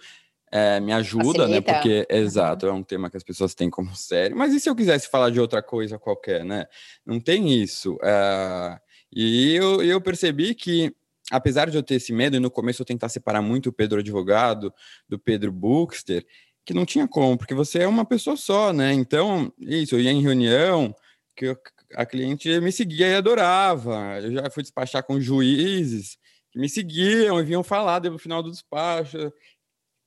[0.50, 1.60] é, me ajuda, né?
[1.60, 1.72] Facilita.
[1.72, 1.74] né?
[1.74, 2.18] Porque, uhum.
[2.18, 4.36] exato, é um tema que as pessoas têm como sério.
[4.36, 6.66] Mas e se eu quisesse falar de outra coisa qualquer, né?
[7.04, 7.98] Não tem isso.
[8.02, 8.78] É
[9.12, 10.94] e eu, eu percebi que,
[11.30, 14.00] apesar de eu ter esse medo, e no começo eu tentar separar muito o Pedro
[14.00, 14.72] advogado
[15.08, 16.26] do Pedro Bookster,
[16.66, 18.92] que não tinha como, porque você é uma pessoa só, né?
[18.92, 20.92] Então, isso, eu ia em reunião,
[21.36, 21.58] que eu,
[21.94, 24.18] a cliente me seguia e adorava.
[24.20, 26.18] Eu já fui despachar com juízes
[26.50, 29.32] que me seguiam e vinham falar no final do despacho,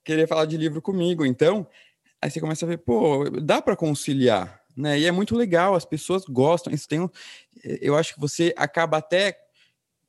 [0.03, 1.25] querer falar de livro comigo.
[1.25, 1.65] Então,
[2.21, 4.99] aí você começa a ver, pô, dá para conciliar, né?
[4.99, 6.73] E é muito legal, as pessoas gostam.
[6.73, 7.09] Isso tem,
[7.63, 9.37] eu acho que você acaba até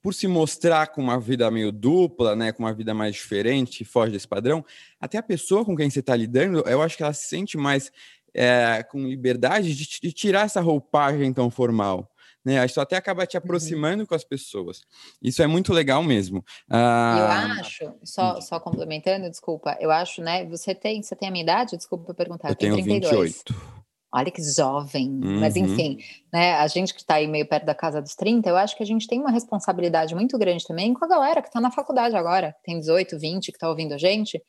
[0.02, 4.12] por se mostrar com uma vida meio dupla, né, com uma vida mais diferente, foge
[4.12, 4.64] desse padrão,
[5.00, 7.92] até a pessoa com quem você está lidando, eu acho que ela se sente mais
[8.32, 12.10] é, com liberdade de, de, tirar essa roupagem tão formal.
[12.42, 12.64] Né?
[12.64, 13.42] Isso até acaba te uhum.
[13.44, 14.06] aproximando uhum.
[14.06, 14.82] com as pessoas.
[15.20, 16.42] Isso é muito legal mesmo.
[16.70, 20.46] Ah, eu acho, só, só complementando, desculpa, eu acho, né?
[20.46, 21.76] Você tem, você tem a minha idade?
[21.76, 22.48] Desculpa perguntar.
[22.48, 23.44] Eu, eu tenho 32.
[23.46, 23.79] 28
[24.12, 25.40] olha que jovem, uhum.
[25.40, 25.98] mas enfim,
[26.32, 28.82] né, a gente que está aí meio perto da casa dos 30, eu acho que
[28.82, 32.16] a gente tem uma responsabilidade muito grande também com a galera que está na faculdade
[32.16, 34.42] agora, tem 18, 20, que está ouvindo a gente,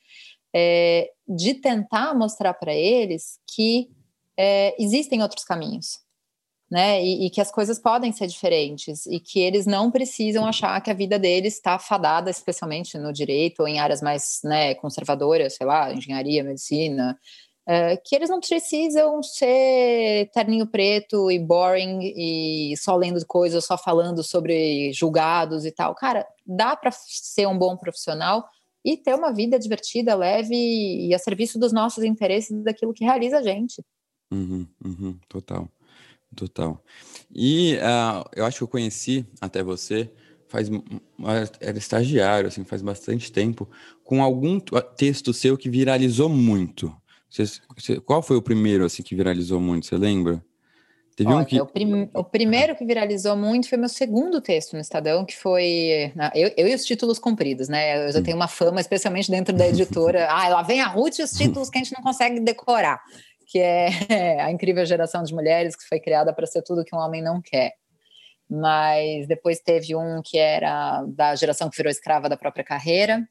[0.54, 3.89] é, de tentar mostrar para eles que
[4.38, 6.00] é, existem outros caminhos,
[6.69, 10.80] né, e, e, que as coisas podem ser diferentes, e que eles não precisam achar
[10.82, 15.56] que a vida deles está fadada, especialmente no direito ou em áreas mais né, conservadoras,
[15.56, 17.19] sei lá, engenharia, medicina,
[17.71, 23.77] é, que eles não precisam ser terninho preto e boring e só lendo coisas, só
[23.77, 25.95] falando sobre julgados e tal.
[25.95, 28.45] Cara, dá para ser um bom profissional
[28.84, 33.38] e ter uma vida divertida, leve e a serviço dos nossos interesses, daquilo que realiza
[33.38, 33.81] a gente.
[34.29, 35.69] Uhum, uhum, total,
[36.36, 36.84] total.
[37.34, 40.12] E uh, eu acho que eu conheci até você
[40.45, 40.67] faz
[41.62, 43.69] era estagiário assim faz bastante tempo
[44.03, 44.60] com algum
[44.97, 46.93] texto seu que viralizou muito
[47.32, 47.46] você,
[47.78, 49.86] você, qual foi o primeiro assim que viralizou muito?
[49.86, 50.44] Você lembra?
[51.15, 51.62] Teve Olha, um que...
[51.62, 56.12] o, prim, o, primeiro que viralizou muito foi meu segundo texto no Estadão, que foi
[56.36, 58.08] eu, eu e os títulos compridos, né?
[58.08, 58.24] Eu já hum.
[58.24, 60.28] tenho uma fama, especialmente dentro da editora.
[60.32, 63.02] ah, lá vem a Ruth e os títulos que a gente não consegue decorar,
[63.48, 63.88] que é
[64.44, 67.41] a incrível geração de mulheres que foi criada para ser tudo que um homem não
[67.41, 67.74] quer.
[68.50, 73.26] Mas depois teve um que era da geração que virou escrava da própria carreira,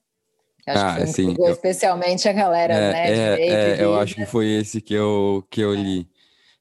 [0.67, 1.35] Acho ah, que sim.
[1.39, 1.53] Eu...
[1.53, 3.11] especialmente a galera, é, né?
[3.11, 6.09] É, é, eu acho que foi esse que eu, que eu li.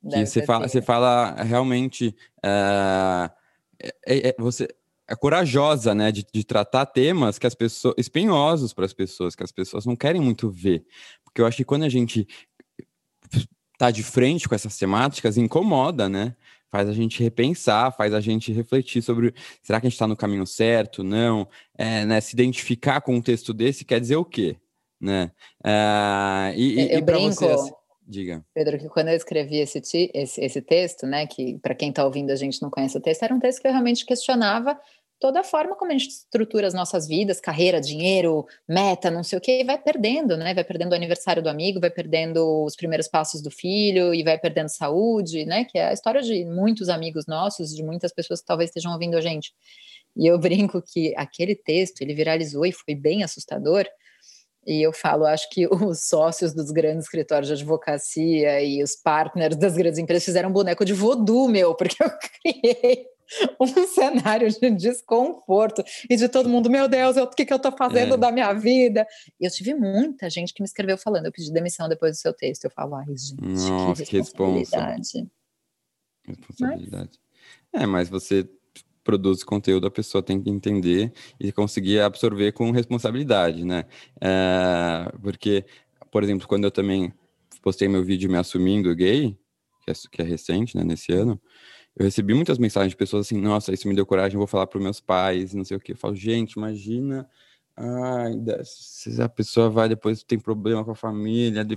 [0.10, 2.16] Que você fala, você fala realmente.
[2.38, 3.30] Uh,
[4.06, 4.68] é, você
[5.08, 6.12] é corajosa, né?
[6.12, 7.96] De, de tratar temas que as pessoas.
[7.98, 10.86] espinhosos para as pessoas, que as pessoas não querem muito ver.
[11.24, 12.28] Porque eu acho que quando a gente
[13.78, 16.36] tá de frente com essas temáticas, incomoda, né?
[16.72, 20.16] Faz a gente repensar, faz a gente refletir sobre será que a gente está no
[20.16, 24.58] caminho certo, não, é, né, se identificar com um texto desse quer dizer o quê,
[25.00, 25.32] né?
[25.64, 27.72] Uh, e, eu e brinco, você,
[28.08, 28.44] diga.
[28.54, 29.82] Pedro, que quando eu escrevi esse,
[30.14, 33.24] esse, esse texto, né, que para quem está ouvindo a gente não conhece o texto,
[33.24, 34.80] era um texto que eu realmente questionava
[35.20, 39.38] toda a forma como a gente estrutura as nossas vidas, carreira, dinheiro, meta, não sei
[39.38, 40.54] o que, vai perdendo, né?
[40.54, 44.40] Vai perdendo o aniversário do amigo, vai perdendo os primeiros passos do filho e vai
[44.40, 45.66] perdendo saúde, né?
[45.66, 49.18] Que é a história de muitos amigos nossos, de muitas pessoas que talvez estejam ouvindo
[49.18, 49.54] a gente.
[50.16, 53.86] E eu brinco que aquele texto ele viralizou e foi bem assustador.
[54.66, 59.58] E eu falo, acho que os sócios dos grandes escritórios de advocacia e os partners
[59.58, 62.10] das grandes empresas fizeram um boneco de voodoo meu, porque eu
[62.42, 63.19] criei
[63.60, 67.72] um cenário de desconforto e de todo mundo, meu Deus, o que, que eu estou
[67.72, 68.18] fazendo é.
[68.18, 69.06] da minha vida?
[69.40, 72.34] E eu tive muita gente que me escreveu falando, eu pedi demissão depois do seu
[72.34, 72.66] texto.
[72.66, 75.30] Eu falo, ai, gente, Nossa, que responsabilidade.
[76.24, 77.20] Que responsabilidade.
[77.74, 77.84] Mas...
[77.84, 78.50] É, mas você
[79.04, 83.86] produz conteúdo, a pessoa tem que entender e conseguir absorver com responsabilidade, né?
[84.22, 85.66] É, porque,
[86.12, 87.14] por exemplo, quando eu também
[87.62, 89.38] postei meu vídeo me assumindo gay,
[89.84, 91.42] que é, que é recente, né, nesse ano,
[92.00, 94.80] eu recebi muitas mensagens de pessoas assim, nossa, isso me deu coragem, vou falar para
[94.80, 95.92] meus pais, não sei o que.
[95.92, 97.30] Eu falo, gente, imagina,
[97.76, 98.32] ai,
[98.64, 101.68] se a pessoa vai depois tem problema com a família,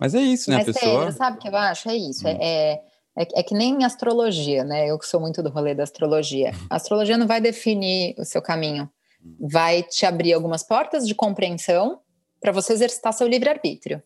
[0.00, 0.98] mas é isso, né, mas, a pessoa...
[0.98, 1.88] Sério, sabe o que eu acho?
[1.88, 2.30] É isso, hum.
[2.40, 2.82] é,
[3.16, 4.90] é, é, que nem astrologia, né?
[4.90, 6.52] Eu que sou muito do rolê da astrologia.
[6.68, 8.90] A astrologia não vai definir o seu caminho,
[9.24, 9.36] hum.
[9.48, 12.00] vai te abrir algumas portas de compreensão
[12.40, 14.02] para você exercitar seu livre-arbítrio.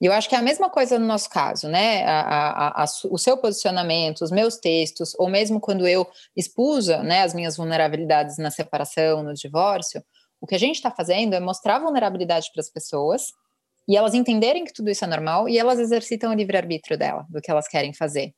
[0.00, 2.04] E eu acho que é a mesma coisa no nosso caso, né?
[2.04, 6.06] A, a, a, o seu posicionamento, os meus textos, ou mesmo quando eu
[6.36, 10.04] expusa né, as minhas vulnerabilidades na separação, no divórcio,
[10.40, 13.28] o que a gente está fazendo é mostrar vulnerabilidade para as pessoas
[13.88, 17.40] e elas entenderem que tudo isso é normal e elas exercitam o livre-arbítrio dela, do
[17.40, 18.34] que elas querem fazer.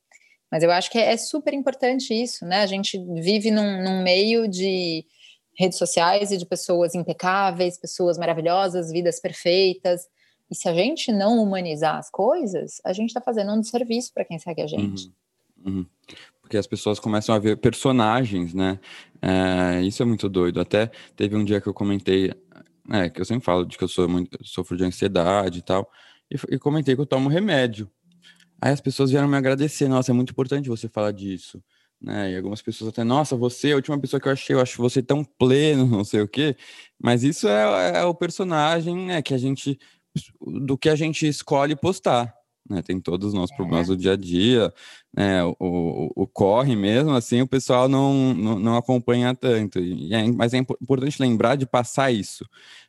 [0.50, 2.62] Mas eu acho que é, é super importante isso, né?
[2.62, 5.04] A gente vive num, num meio de
[5.58, 10.02] redes sociais e de pessoas impecáveis, pessoas maravilhosas, vidas perfeitas.
[10.50, 14.24] E se a gente não humanizar as coisas, a gente está fazendo um desserviço para
[14.24, 15.12] quem segue a gente.
[15.64, 15.86] Uhum, uhum.
[16.40, 18.80] Porque as pessoas começam a ver personagens, né?
[19.20, 20.60] É, isso é muito doido.
[20.60, 22.32] Até teve um dia que eu comentei,
[22.90, 25.90] é, que eu sempre falo de que eu sou muito, sofro de ansiedade e tal,
[26.30, 27.90] e, e comentei que eu tomo remédio.
[28.60, 31.62] Aí as pessoas vieram me agradecer, nossa, é muito importante você falar disso.
[32.00, 32.32] Né?
[32.32, 34.80] E algumas pessoas até, nossa, você é a última pessoa que eu achei, eu acho
[34.80, 36.56] você tão pleno, não sei o quê.
[36.98, 39.78] Mas isso é, é o personagem né, que a gente
[40.40, 42.34] do que a gente escolhe postar.
[42.68, 43.56] Né, tem todos os nossos é.
[43.56, 44.70] problemas do dia a dia,
[45.16, 49.78] né, o, o, o, corre mesmo, assim, o pessoal não, não, não acompanha tanto.
[49.78, 52.44] E é, mas é importante lembrar de passar isso,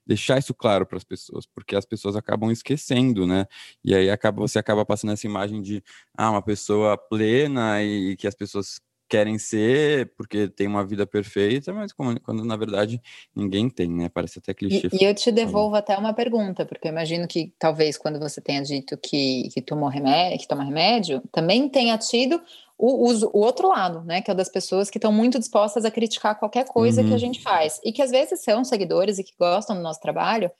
[0.05, 3.45] deixar isso claro para as pessoas, porque as pessoas acabam esquecendo, né?
[3.81, 5.81] E aí acaba, você acaba passando essa imagem de
[6.17, 11.73] ah, uma pessoa plena e que as pessoas querem ser porque tem uma vida perfeita,
[11.73, 13.01] mas quando, quando na verdade
[13.35, 14.07] ninguém tem, né?
[14.07, 14.87] Parece até clichê.
[14.93, 18.39] E, e eu te devolvo até uma pergunta, porque eu imagino que talvez quando você
[18.39, 22.39] tenha dito que, que tomou remédio, que toma remédio, também tenha tido
[22.77, 24.21] o, o, o, outro lado, né?
[24.21, 27.07] Que é o das pessoas que estão muito dispostas a criticar qualquer coisa uhum.
[27.07, 27.19] que a uhum.
[27.19, 27.81] gente faz.
[27.83, 30.51] E que às vezes são seguidores e que gostam do nosso trabalho,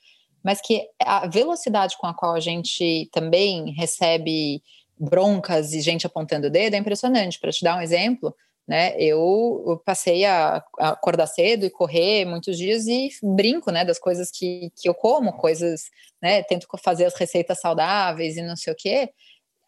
[0.43, 4.61] mas que a velocidade com a qual a gente também recebe
[4.99, 7.39] broncas e gente apontando o dedo é impressionante.
[7.39, 8.35] Para te dar um exemplo,
[8.67, 13.97] né, eu, passei a, a, acordar cedo e correr muitos dias e brinco, né, das
[13.97, 15.85] coisas que, que eu como, coisas,
[16.21, 19.09] né, tento fazer as receitas saudáveis e não sei o quê.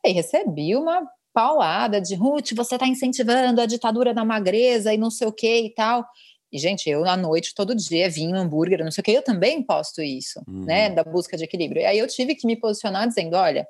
[0.06, 5.10] E recebi uma paulada de Ruth, você está incentivando a ditadura da magreza e não
[5.10, 6.06] sei o quê e tal.
[6.52, 9.64] E, gente, eu à noite, todo dia, vinho, hambúrguer, não sei o quê, eu também
[9.64, 10.66] posto isso, uhum.
[10.66, 11.82] né, da busca de equilíbrio.
[11.82, 13.66] E aí eu tive que me posicionar dizendo, olha,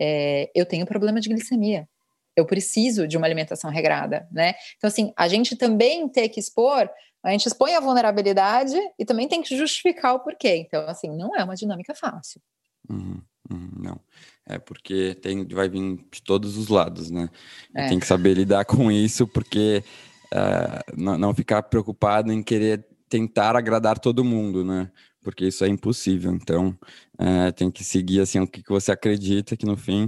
[0.00, 1.88] é, eu tenho problema de glicemia.
[2.36, 4.54] Eu preciso de uma alimentação regrada, né?
[4.76, 6.88] Então, assim, a gente também tem que expor,
[7.24, 10.56] a gente expõe a vulnerabilidade e também tem que justificar o porquê.
[10.56, 12.40] Então, assim, não é uma dinâmica fácil.
[12.88, 14.00] Uhum, uhum, não.
[14.48, 17.28] É porque tem, vai vir de todos os lados, né?
[17.74, 17.88] É.
[17.88, 19.82] Tem que saber lidar com isso, porque
[20.26, 24.90] uh, não, não ficar preocupado em querer tentar agradar todo mundo, né?
[25.26, 26.30] Porque isso é impossível.
[26.30, 26.78] Então,
[27.18, 30.04] é, tem que seguir assim o que, que você acredita que no fim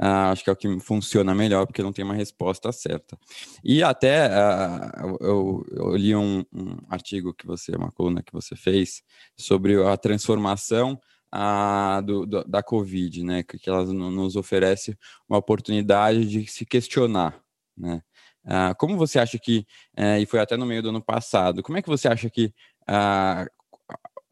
[0.00, 3.18] uh, acho que é o que funciona melhor, porque não tem uma resposta certa.
[3.62, 8.56] E até uh, eu, eu, li um, um, artigo que você, uma coluna que você
[8.56, 9.02] fez
[9.36, 10.98] sobre a transformação
[12.06, 13.42] do, do, da Covid, né?
[13.42, 14.96] Que, ela nos oferece
[15.28, 17.38] uma oportunidade de se questionar,
[17.76, 18.00] né?
[18.44, 19.66] Uh, como você acha que,
[20.18, 22.54] e foi até no meio do ano passado, como é que você acha que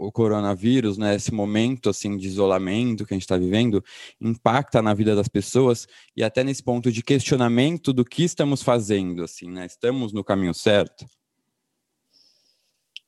[0.00, 3.84] o coronavírus, né, esse momento assim de isolamento que a gente está vivendo,
[4.20, 5.86] impacta na vida das pessoas
[6.16, 9.66] e até nesse ponto de questionamento do que estamos fazendo, assim, né?
[9.66, 11.04] Estamos no caminho certo?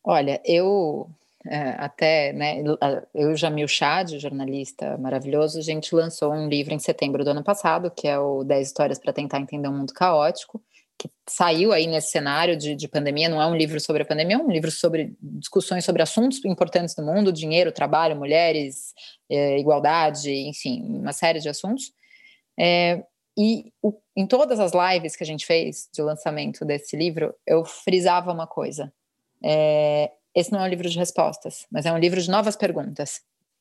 [0.04, 1.08] Olha, eu
[1.46, 2.62] é, até, né,
[3.14, 7.90] eu Jamil Chad, jornalista maravilhoso, a gente lançou um livro em setembro do ano passado,
[7.90, 10.62] que é o 10 Histórias para Tentar Entender um Mundo Caótico,
[10.98, 14.36] que saiu aí nesse cenário de, de, pandemia, não é um livro sobre a pandemia,
[14.36, 18.94] é um livro sobre discussões sobre assuntos importantes do mundo, dinheiro, trabalho, mulheres,
[19.28, 21.92] é, igualdade, enfim, uma série de assuntos.
[22.58, 23.02] É,
[23.36, 27.64] e o, em todas as lives que a gente fez de lançamento desse livro, eu
[27.64, 28.92] frisava uma coisa.
[29.42, 33.20] É, esse não é um livro de respostas, mas é um livro de novas perguntas.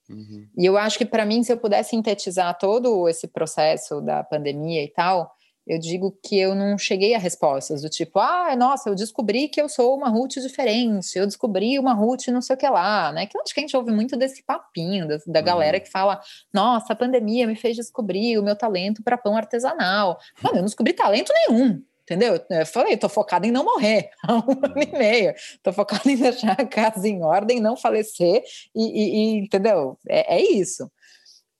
[0.09, 0.47] Uhum.
[0.57, 4.83] E eu acho que, para mim, se eu pudesse sintetizar todo esse processo da pandemia
[4.83, 5.31] e tal,
[5.71, 9.61] eu digo que eu não cheguei a respostas do tipo, ah, nossa, eu descobri que
[9.61, 13.25] eu sou uma Ruth diferente, eu descobri uma Ruth não sei o que lá, né?
[13.25, 15.45] Que acho que a gente ouve muito desse papinho da, da uhum.
[15.45, 16.19] galera que fala,
[16.53, 20.19] nossa, a pandemia me fez descobrir o meu talento para pão artesanal.
[20.43, 21.81] Mano, eu não descobri talento nenhum.
[22.03, 22.37] Entendeu?
[22.49, 24.99] Eu falei, tô focada em não morrer há um ano e uhum.
[24.99, 25.33] meio.
[25.63, 28.43] Tô focada em deixar a casa em ordem, não falecer,
[28.75, 29.97] e, e, e entendeu?
[30.09, 30.91] É, é isso.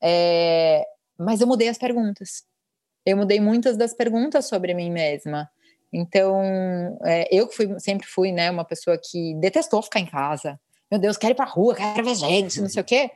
[0.04, 0.84] É,
[1.18, 2.51] mas eu mudei as perguntas
[3.06, 5.50] eu mudei muitas das perguntas sobre mim mesma.
[5.94, 6.42] Então,
[7.04, 10.60] é, eu que fui, sempre fui né, uma pessoa que detestou ficar em casa.
[10.90, 13.12] Meu Deus, quero ir pra rua, quero ver gente, não sei o quê.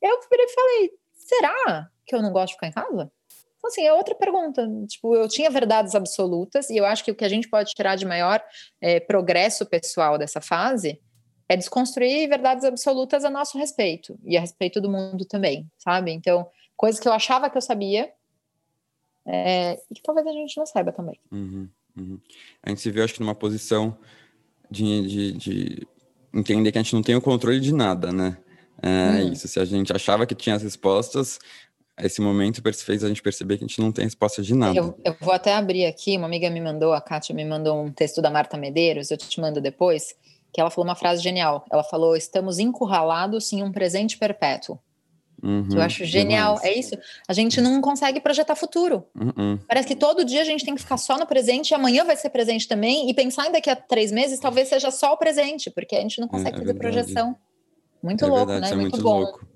[0.00, 3.10] Eu falei, será que eu não gosto de ficar em casa?
[3.58, 4.66] Então, assim, é outra pergunta.
[4.88, 7.96] Tipo, eu tinha verdades absolutas e eu acho que o que a gente pode tirar
[7.96, 8.42] de maior
[8.80, 11.00] é, progresso pessoal dessa fase
[11.48, 16.12] é desconstruir verdades absolutas a nosso respeito e a respeito do mundo também, sabe?
[16.12, 16.46] Então,
[16.76, 18.12] coisas que eu achava que eu sabia,
[19.30, 21.20] é, e que talvez a gente não saiba também.
[21.30, 22.18] Uhum, uhum.
[22.62, 23.96] A gente se vê, acho que, numa posição
[24.70, 25.86] de, de, de,
[26.32, 28.38] entender que a gente não tem o controle de nada, né?
[28.82, 29.32] É uhum.
[29.32, 29.46] isso.
[29.46, 31.38] Se a gente achava que tinha as respostas,
[32.00, 34.78] esse momento fez a gente perceber que a gente não tem resposta de nada.
[34.78, 37.92] Eu, eu, vou até abrir aqui, uma amiga me mandou, a Kátia me mandou um
[37.92, 40.16] texto da Marta Medeiros, eu te mando depois,
[40.52, 41.66] que ela falou uma frase genial.
[41.70, 44.78] Ela falou: estamos encurralados em um presente perpétuo.
[45.42, 46.56] Uhum, que eu acho genial.
[46.56, 46.76] Demais.
[46.76, 46.98] É isso.
[47.28, 49.04] A gente não consegue projetar futuro.
[49.14, 49.58] Uhum.
[49.68, 52.16] Parece que todo dia a gente tem que ficar só no presente e amanhã vai
[52.16, 53.08] ser presente também.
[53.08, 56.20] E pensar em daqui a três meses talvez seja só o presente, porque a gente
[56.20, 57.36] não consegue é, é fazer projeção.
[58.02, 58.72] Muito é louco, verdade, né?
[58.72, 59.20] É muito, muito bom.
[59.20, 59.46] Louco.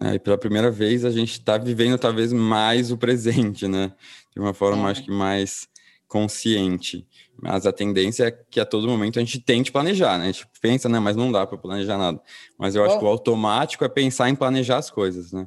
[0.00, 3.92] É, e pela primeira vez a gente está vivendo talvez mais o presente, né?
[4.34, 4.90] De uma forma, é.
[4.90, 5.68] acho que mais
[6.08, 7.06] consciente.
[7.40, 10.24] Mas a tendência é que a todo momento a gente tente planejar, né?
[10.24, 10.98] A gente pensa, né?
[10.98, 12.20] Mas não dá para planejar nada.
[12.58, 15.46] Mas eu acho que o automático é pensar em planejar as coisas, né?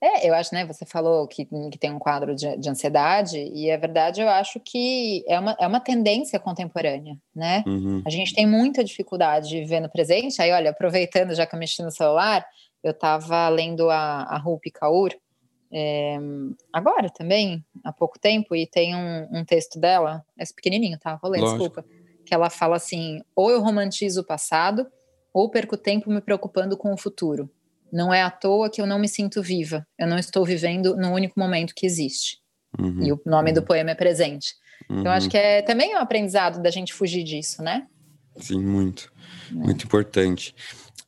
[0.00, 0.64] É, eu acho, né?
[0.66, 4.60] Você falou que, que tem um quadro de, de, ansiedade, e é verdade, eu acho
[4.60, 7.64] que é uma, é uma tendência contemporânea, né?
[7.66, 8.02] Uhum.
[8.06, 10.40] A gente tem muita dificuldade de viver no presente.
[10.40, 12.46] Aí, olha, aproveitando, já que eu mexi no celular,
[12.82, 15.12] eu estava lendo a, a Rupi Kaur,
[15.72, 16.18] é,
[16.72, 21.16] agora também, há pouco tempo, e tem um, um texto dela, esse pequenininho, tá?
[21.20, 21.58] Vou ler, Lógico.
[21.58, 21.84] desculpa.
[22.24, 24.86] Que ela fala assim: ou eu romantizo o passado,
[25.32, 27.50] ou perco tempo me preocupando com o futuro.
[27.92, 29.86] Não é à toa que eu não me sinto viva.
[29.98, 32.38] Eu não estou vivendo no único momento que existe.
[32.78, 33.54] Uhum, e o nome uhum.
[33.54, 34.54] do poema é presente.
[34.90, 35.00] Uhum.
[35.00, 35.30] Então, acho uhum.
[35.30, 37.86] que é também um aprendizado da gente fugir disso, né?
[38.36, 39.10] Sim, muito.
[39.50, 39.54] É.
[39.54, 40.54] Muito importante.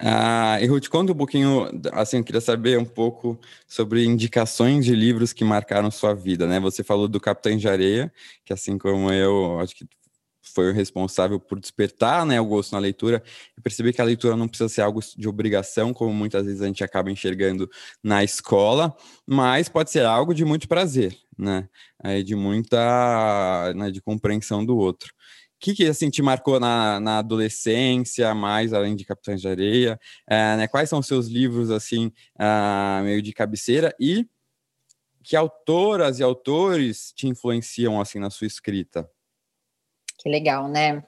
[0.03, 4.95] Ah, e Ruth, conta um pouquinho, assim, eu queria saber um pouco sobre indicações de
[4.95, 6.59] livros que marcaram sua vida, né?
[6.59, 8.11] Você falou do Capitães de Areia,
[8.45, 9.87] que assim como eu, acho que
[10.43, 13.23] foi o responsável por despertar né, o gosto na leitura
[13.57, 16.67] e perceber que a leitura não precisa ser algo de obrigação, como muitas vezes a
[16.67, 17.71] gente acaba enxergando
[18.03, 21.69] na escola, mas pode ser algo de muito prazer, né?
[22.03, 25.13] Aí de muita né, de compreensão do outro
[25.61, 30.01] que, que assim, te marcou na, na adolescência, mais além de Capitães de Areia?
[30.27, 33.95] É, né, quais são os seus livros, assim, uh, meio de cabeceira?
[34.01, 34.27] E
[35.23, 39.09] que autoras e autores te influenciam, assim, na sua escrita?
[40.19, 41.05] Que legal, né?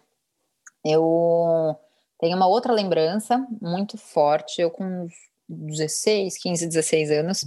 [0.85, 1.75] Eu
[2.21, 4.61] tenho uma outra lembrança muito forte.
[4.61, 5.09] Eu com
[5.49, 7.47] 16, 15, 16 anos,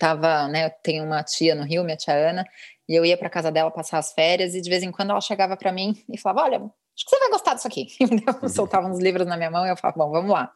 [0.00, 2.46] tava, né, tenho uma tia no Rio, minha tia Ana,
[2.88, 5.20] e eu ia para casa dela passar as férias e de vez em quando ela
[5.20, 7.86] chegava para mim e falava: Olha, acho que você vai gostar disso aqui.
[8.42, 10.50] Eu soltava uns livros na minha mão e eu falava: Bom, vamos lá.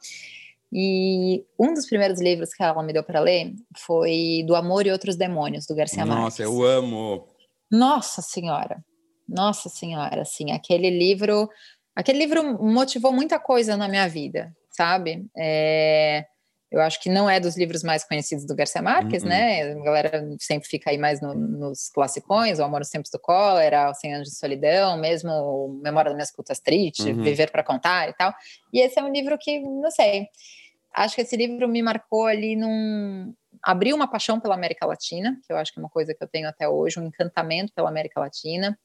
[0.72, 4.90] E um dos primeiros livros que ela me deu para ler foi Do Amor e
[4.90, 6.38] Outros Demônios, do Garcia Nossa, Marques.
[6.40, 7.28] Nossa, eu amo!
[7.70, 8.82] Nossa Senhora!
[9.28, 11.48] Nossa Senhora, assim, aquele livro.
[11.94, 15.26] Aquele livro motivou muita coisa na minha vida, sabe?
[15.36, 16.26] É,
[16.74, 19.28] eu acho que não é dos livros mais conhecidos do Garcia Marques, uhum.
[19.28, 19.74] né?
[19.74, 23.90] A galera sempre fica aí mais no, nos classicões, O Amor nos Tempos do Cólera,
[23.90, 27.22] O Cem Anos de Solidão, mesmo Memória das Minhas Cultas Triste, uhum.
[27.22, 28.34] Viver para Contar e tal.
[28.72, 30.26] E esse é um livro que, não sei,
[30.92, 33.32] acho que esse livro me marcou ali num...
[33.62, 36.28] Abriu uma paixão pela América Latina, que eu acho que é uma coisa que eu
[36.28, 38.76] tenho até hoje, um encantamento pela América Latina.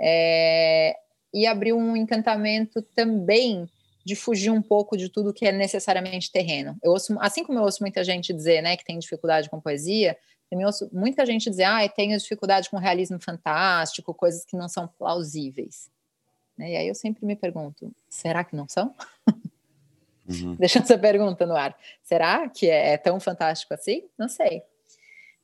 [0.00, 0.96] É...
[1.34, 3.68] E abriu um encantamento também
[4.06, 6.78] de fugir um pouco de tudo que é necessariamente terreno.
[6.80, 10.16] Eu ouço, assim como eu ouço muita gente dizer, né, que tem dificuldade com poesia,
[10.48, 14.68] Eu me ouço muita gente dizer, ah, tenho dificuldade com realismo fantástico, coisas que não
[14.68, 15.90] são plausíveis.
[16.56, 16.70] Né?
[16.70, 18.94] E aí eu sempre me pergunto, será que não são?
[20.28, 20.56] Uhum.
[20.58, 21.78] Deixando essa pergunta no ar.
[22.02, 24.02] Será que é, é tão fantástico assim?
[24.18, 24.60] Não sei.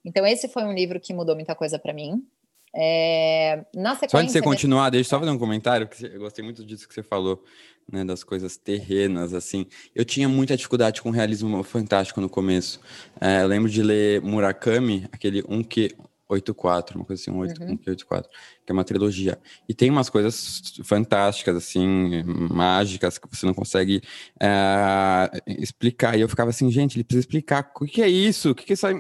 [0.05, 2.27] Então, esse foi um livro que mudou muita coisa para mim.
[2.75, 6.07] É, na sequência, só antes de você continuar, deixa eu só fazer um comentário, que
[6.07, 7.45] eu gostei muito disso que você falou,
[7.91, 9.67] né, das coisas terrenas, assim.
[9.95, 12.81] Eu tinha muita dificuldade com realismo fantástico no começo.
[13.21, 17.77] É, eu lembro de ler Murakami, aquele 1Q84, uma coisa assim, 1, uhum.
[17.77, 18.25] 1Q84,
[18.65, 19.39] que é uma trilogia.
[19.69, 24.01] E tem umas coisas fantásticas, assim, mágicas, que você não consegue
[24.41, 26.17] é, explicar.
[26.17, 28.75] E eu ficava assim, gente, ele precisa explicar o que é isso, o que é
[28.75, 28.91] essa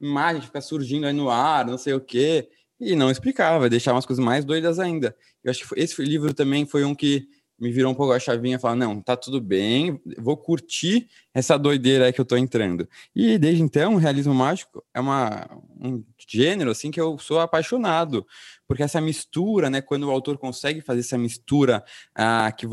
[0.00, 2.48] imagem que fica surgindo aí no ar, não sei o quê
[2.80, 5.16] e não explicava, deixava umas coisas mais doidas ainda.
[5.42, 8.58] Eu acho que esse livro também foi um que me virou um pouco a chavinha
[8.58, 12.88] falar, não, tá tudo bem, vou curtir essa doideira aí que eu tô entrando.
[13.14, 15.48] E desde então, o realismo mágico é uma,
[15.80, 18.26] um gênero, assim, que eu sou apaixonado,
[18.66, 21.84] porque essa mistura, né, quando o autor consegue fazer essa mistura
[22.14, 22.66] ah, que,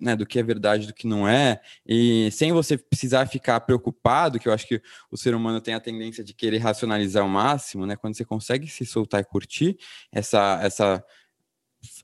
[0.00, 4.40] né, do que é verdade do que não é, e sem você precisar ficar preocupado,
[4.40, 7.86] que eu acho que o ser humano tem a tendência de querer racionalizar ao máximo,
[7.86, 9.78] né, quando você consegue se soltar e curtir
[10.10, 11.04] essa, essa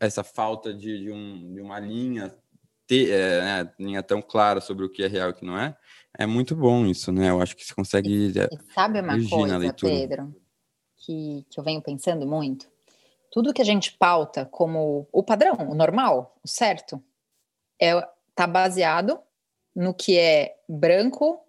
[0.01, 2.35] essa falta de, de, um, de uma linha,
[2.91, 5.77] é, né, linha tão clara sobre o que é real e o que não é,
[6.19, 7.31] é muito bom isso, né?
[7.31, 8.11] Eu acho que você consegue.
[8.11, 10.35] E, e sabe uma coisa, Pedro,
[10.97, 12.69] que, que eu venho pensando muito?
[13.31, 17.03] Tudo que a gente pauta como o padrão, o normal, o certo,
[17.81, 17.93] é
[18.35, 19.19] tá baseado
[19.75, 21.41] no que é branco,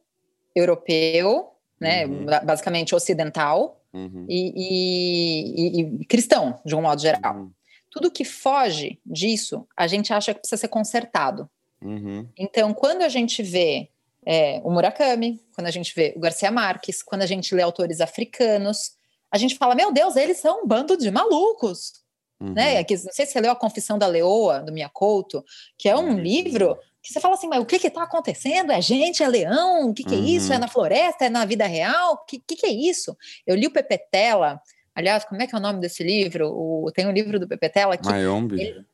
[0.56, 2.26] europeu, né, uhum.
[2.44, 4.26] basicamente ocidental uhum.
[4.30, 7.36] e, e, e, cristão, de um modo geral.
[7.36, 7.52] Uhum.
[7.90, 11.50] Tudo que foge disso, a gente acha que precisa ser consertado.
[11.82, 12.28] Uhum.
[12.38, 13.90] Então, quando a gente vê
[14.26, 18.02] é, o Murakami, quando a gente vê o Garcia Marques, quando a gente lê autores
[18.02, 18.94] africanos,
[19.32, 21.94] a gente fala: meu Deus, eles são um bando de malucos.
[22.40, 22.54] Uhum.
[22.54, 22.84] Né?
[22.84, 25.44] Que, não sei se você leu A Confissão da Leoa, do Miyakoto,
[25.78, 26.20] que é um uhum.
[26.20, 28.72] livro que você fala assim, mas o que está acontecendo?
[28.72, 29.90] É gente, é leão?
[29.90, 30.52] O que, que é isso?
[30.52, 30.62] É uhum.
[30.62, 31.26] na floresta?
[31.26, 32.14] É na vida real?
[32.14, 33.16] O que, que, que é isso?
[33.48, 34.62] Eu li o Pepe Tela,
[34.96, 36.48] Aliás, como é que é o nome desse livro?
[36.50, 38.08] O, tem um livro do Pepe Tela que.
[38.08, 38.62] Mayombe?
[38.62, 38.86] Ele,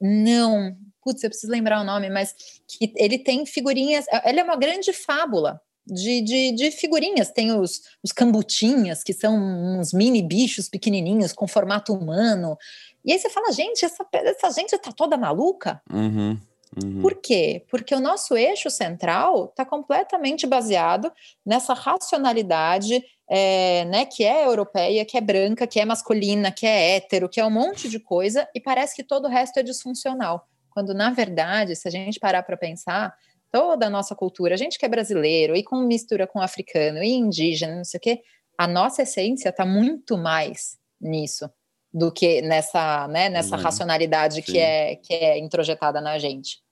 [0.00, 2.34] não, putz, eu preciso lembrar o nome, mas
[2.66, 4.06] que ele tem figurinhas.
[4.24, 7.30] Ele é uma grande fábula de, de, de, figurinhas.
[7.30, 12.56] Tem os, os cambutinhas, que são uns mini bichos pequenininhos com formato humano.
[13.04, 15.80] E aí você fala, gente, essa, essa gente tá toda maluca?
[15.92, 16.38] Uhum,
[16.82, 17.02] uhum.
[17.02, 17.64] Por quê?
[17.70, 21.12] Porque o nosso eixo central está completamente baseado
[21.44, 26.96] nessa racionalidade é, né, que é europeia, que é branca, que é masculina, que é
[26.96, 30.46] hétero, que é um monte de coisa, e parece que todo o resto é disfuncional.
[30.70, 33.14] Quando, na verdade, se a gente parar para pensar,
[33.50, 37.12] toda a nossa cultura, a gente que é brasileiro, e com mistura com africano e
[37.12, 38.22] indígena, não sei o quê,
[38.58, 41.48] a nossa essência está muito mais nisso
[41.92, 43.62] do que nessa, né, nessa uhum.
[43.62, 46.63] racionalidade que é, que é introjetada na gente.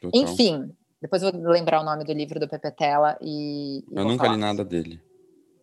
[0.00, 0.22] Total.
[0.22, 3.84] Enfim, depois vou lembrar o nome do livro do Pepe Tela e.
[3.90, 5.00] e eu nunca li nada dele.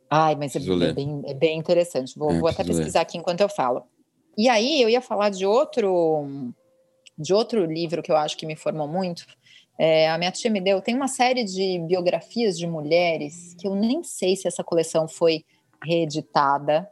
[0.09, 2.17] Ai, mas é, é, bem, é bem interessante.
[2.17, 3.03] Vou, é, vou até pesquisar ler.
[3.03, 3.83] aqui enquanto eu falo.
[4.37, 6.53] E aí eu ia falar de outro
[7.17, 9.25] de outro livro que eu acho que me formou muito.
[9.77, 10.81] É, a minha tia me deu.
[10.81, 15.43] Tem uma série de biografias de mulheres que eu nem sei se essa coleção foi
[15.83, 16.89] reeditada.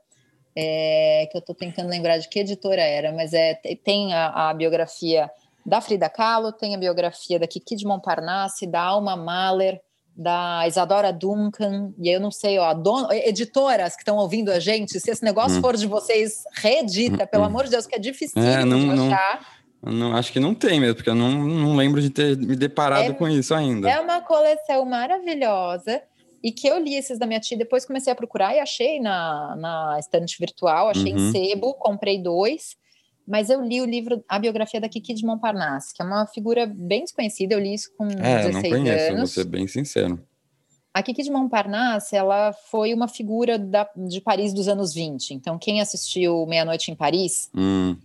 [0.58, 4.54] É, que eu estou tentando lembrar de que editora era, mas é, tem a, a,
[4.54, 5.30] biografia
[5.66, 9.82] da Frida Kahlo, tem a biografia da Kiki de Montparnasse, da Alma Mahler,
[10.16, 13.12] da Isadora Duncan, e eu não sei, ó, don...
[13.12, 15.62] editoras que estão ouvindo a gente, se esse negócio hum.
[15.62, 17.48] for de vocês, reedita, hum, pelo hum.
[17.48, 19.46] amor de Deus, que é difícil é, não, de achar.
[19.84, 22.56] Não, não, acho que não tem mesmo, porque eu não, não lembro de ter me
[22.56, 23.90] deparado é, com isso ainda.
[23.90, 26.02] É uma coleção maravilhosa
[26.42, 29.56] e que eu li esses da minha tia, depois comecei a procurar e achei na,
[29.58, 31.30] na estante virtual, achei uhum.
[31.30, 32.78] em sebo, comprei dois
[33.28, 36.66] mas eu li o livro, a biografia da Kiki de Montparnasse, que é uma figura
[36.66, 39.18] bem desconhecida, eu li isso com é, 16 não conheço, anos.
[39.18, 40.20] vou ser bem sincero.
[40.94, 45.58] A Kiki de Montparnasse, ela foi uma figura da, de Paris dos anos 20, então
[45.58, 47.98] quem assistiu Meia-Noite em Paris, hum.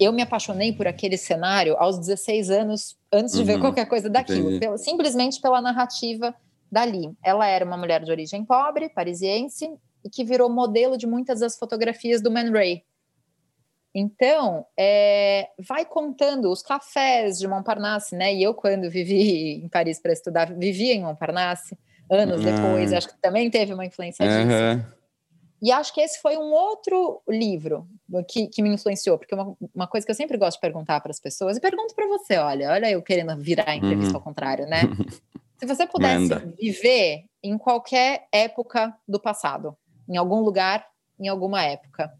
[0.00, 4.08] eu me apaixonei por aquele cenário aos 16 anos, antes de uhum, ver qualquer coisa
[4.08, 6.34] daquilo, pelo, simplesmente pela narrativa
[6.70, 7.12] dali.
[7.22, 9.70] Ela era uma mulher de origem pobre, parisiense,
[10.04, 12.82] e que virou modelo de muitas das fotografias do Man Ray,
[13.94, 18.34] então, é, vai contando os cafés de Montparnasse, né?
[18.34, 21.76] E eu, quando vivi em Paris para estudar, vivia em Montparnasse,
[22.10, 22.54] anos uhum.
[22.54, 24.48] depois, acho que também teve uma influência uhum.
[24.48, 24.86] disso.
[25.60, 27.86] E acho que esse foi um outro livro
[28.28, 31.10] que, que me influenciou, porque uma, uma coisa que eu sempre gosto de perguntar para
[31.10, 34.16] as pessoas, e pergunto para você, olha, olha eu querendo virar a entrevista uhum.
[34.16, 34.80] ao contrário, né?
[35.60, 36.52] Se você pudesse Manda.
[36.60, 39.76] viver em qualquer época do passado,
[40.08, 40.84] em algum lugar
[41.20, 42.12] em alguma época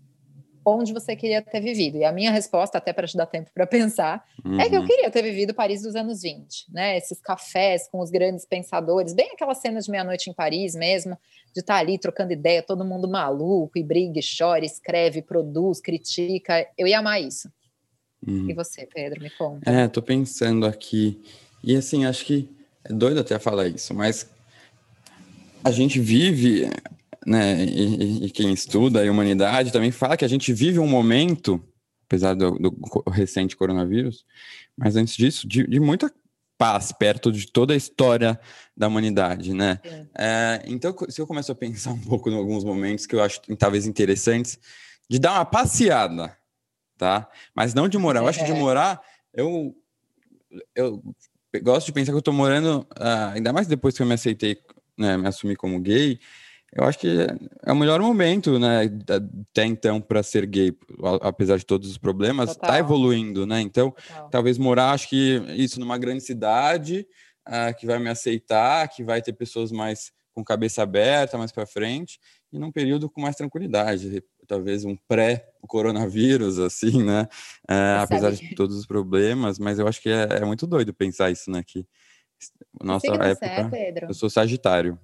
[0.65, 1.99] onde você queria ter vivido.
[1.99, 4.61] E a minha resposta, até para te dar tempo para pensar, uhum.
[4.61, 4.87] é que eu uhum.
[4.87, 6.97] queria ter vivido Paris dos anos 20, né?
[6.97, 11.19] Esses cafés com os grandes pensadores, bem aquela cena de meia-noite em Paris mesmo,
[11.55, 15.81] de estar tá ali trocando ideia, todo mundo maluco, e briga, e chora, escreve, produz,
[15.81, 16.67] critica.
[16.79, 17.51] Eu ia amar isso.
[18.27, 18.49] Uhum.
[18.49, 19.69] E você, Pedro, me conta.
[19.69, 21.21] É, tô pensando aqui.
[21.63, 22.49] E assim, acho que
[22.85, 24.29] é doido até falar isso, mas
[25.65, 26.69] a gente vive
[27.27, 31.63] né, e, e, quem estuda a humanidade também fala que a gente vive um momento,
[32.07, 32.75] apesar do, do
[33.11, 34.25] recente coronavírus,
[34.77, 36.13] mas antes disso, de, de, muita
[36.59, 38.39] paz perto de toda a história
[38.77, 39.81] da humanidade, né?
[40.17, 43.41] É, então, se eu começo a pensar um pouco em alguns momentos que eu acho
[43.59, 44.59] talvez interessantes,
[45.09, 46.37] de dar uma passeada,
[46.97, 47.29] tá?
[47.55, 48.21] Mas não de morar.
[48.21, 48.59] Eu acho que de é.
[48.59, 49.01] morar,
[49.35, 49.75] eu,
[50.75, 51.03] eu
[51.63, 54.57] gosto de pensar que eu tô morando, uh, ainda mais depois que eu me aceitei,
[54.97, 56.19] né, me assumi como gay,
[56.75, 57.27] eu acho que
[57.65, 58.91] é o melhor momento, né,
[59.51, 60.75] até então, para ser gay,
[61.21, 63.61] apesar de todos os problemas, está evoluindo, né?
[63.61, 64.29] Então, Total.
[64.31, 67.07] talvez morar, acho que isso numa grande cidade,
[67.47, 71.67] uh, que vai me aceitar, que vai ter pessoas mais com cabeça aberta mais para
[71.67, 72.19] frente,
[72.51, 77.29] e num período com mais tranquilidade, talvez um pré-coronavírus, assim, né?
[77.71, 81.31] Uh, apesar de todos os problemas, mas eu acho que é, é muito doido pensar
[81.31, 81.63] isso, né?
[81.67, 81.87] Que
[82.83, 83.47] nossa época.
[83.47, 84.07] É, Pedro?
[84.09, 84.99] Eu sou Sagitário.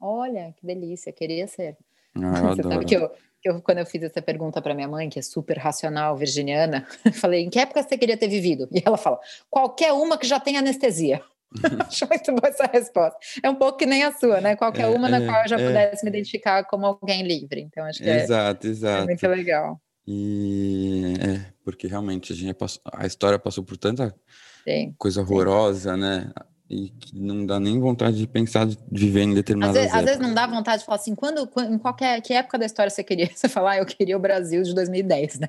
[0.00, 1.76] Olha, que delícia, queria ser.
[2.14, 2.74] Ah, Você adoro.
[2.74, 5.22] sabe que eu, que eu, quando eu fiz essa pergunta para minha mãe, que é
[5.22, 8.68] super racional, virginiana, falei, em que época você queria ter vivido?
[8.72, 9.18] E ela fala,
[9.50, 11.22] qualquer uma que já tem anestesia.
[11.88, 13.18] Acho muito boa essa resposta.
[13.42, 14.54] É um pouco que nem a sua, né?
[14.54, 15.66] Qualquer é, uma na é, qual eu já é.
[15.66, 17.62] pudesse me identificar como alguém livre.
[17.62, 19.02] Então, acho que exato, é, exato.
[19.02, 19.80] é muito legal.
[20.06, 22.56] E é, porque realmente a, gente
[22.92, 24.14] a história passou por tanta
[24.62, 26.00] sim, coisa horrorosa, sim.
[26.00, 26.30] né?
[26.70, 30.04] E que não dá nem vontade de pensar de viver em determinadas às vezes, às
[30.04, 32.90] vezes não dá vontade de falar assim, quando, quando, em qualquer que época da história
[32.90, 33.30] você queria?
[33.34, 35.48] Você falar, ah, eu queria o Brasil de 2010, né?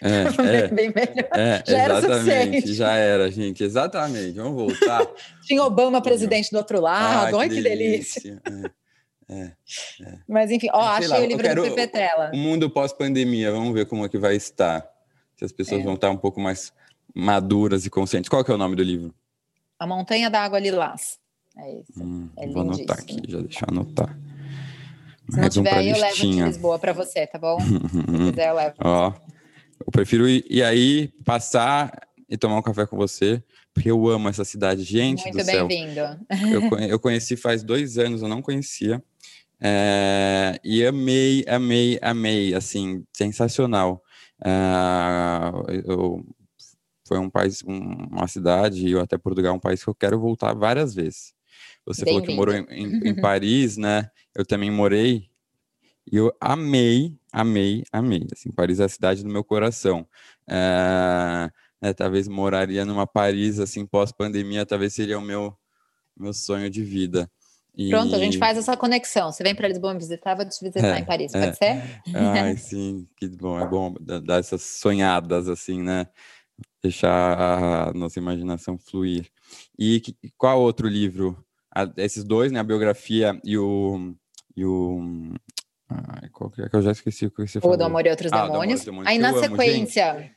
[0.00, 0.22] É,
[0.64, 1.28] é, bem melhor.
[1.32, 2.72] É, já era suficiente.
[2.72, 4.32] Já era, gente, exatamente.
[4.32, 5.04] Vamos voltar.
[5.42, 8.20] Tinha Obama presidente do outro lado, ah, olha que delícia.
[8.20, 8.72] Que delícia.
[9.28, 9.52] É, é,
[10.02, 12.30] é, Mas enfim, ó, achei lá, o livro do Pepe Tela.
[12.32, 14.88] O mundo pós-pandemia, vamos ver como é que vai estar.
[15.36, 15.84] Se as pessoas é.
[15.84, 16.72] vão estar um pouco mais
[17.14, 18.28] maduras e conscientes.
[18.28, 19.12] Qual que é o nome do livro?
[19.80, 21.18] A Montanha da Água Lilás.
[21.56, 22.04] É isso.
[22.04, 24.20] Hum, é vou anotar aqui, já deixa eu anotar.
[25.30, 27.58] Se não tiver aí, eu levo de Lisboa para você, tá bom?
[27.64, 28.74] Se quiser, eu levo.
[28.78, 29.14] Ó,
[29.80, 34.28] eu prefiro ir, ir, aí, passar e tomar um café com você, porque eu amo
[34.28, 34.82] essa cidade.
[34.82, 35.66] Gente Muito do céu.
[35.66, 36.00] Muito bem-vindo.
[36.52, 39.02] Eu, eu conheci faz dois anos, eu não conhecia.
[39.58, 44.02] É, e amei, amei, amei, assim, sensacional.
[44.44, 46.22] É, eu
[47.10, 50.54] foi um país, um, uma cidade, e até Portugal, um país que eu quero voltar
[50.54, 51.34] várias vezes.
[51.84, 54.08] Você falou que morou em, em, em, Paris, né?
[54.32, 55.28] Eu também morei
[56.06, 58.28] e eu amei, amei, amei.
[58.32, 60.06] Assim, Paris é a cidade do meu coração.
[60.48, 61.50] É,
[61.82, 65.52] né, talvez moraria numa Paris assim pós-pandemia, talvez seria o meu
[66.16, 67.28] meu sonho de vida.
[67.76, 67.90] E...
[67.90, 69.32] Pronto, a gente faz essa conexão.
[69.32, 71.52] Você vem para Lisboa me visitar, vou te visitar é, em Paris, pode é.
[71.54, 72.02] ser?
[72.14, 76.06] Ai, sim, que bom, é bom dar essas sonhadas assim, né?
[76.82, 79.30] Deixar a nossa imaginação fluir.
[79.78, 81.36] E que, qual outro livro?
[81.74, 82.60] A, esses dois, né?
[82.60, 84.14] A biografia e o.
[84.56, 85.32] E o
[85.88, 87.74] ai, qual que é que eu já esqueci o que você falou?
[87.74, 88.84] O do Amor e Outros ah, Demônios.
[88.84, 89.08] Demônios.
[89.08, 90.30] Aí na sequência.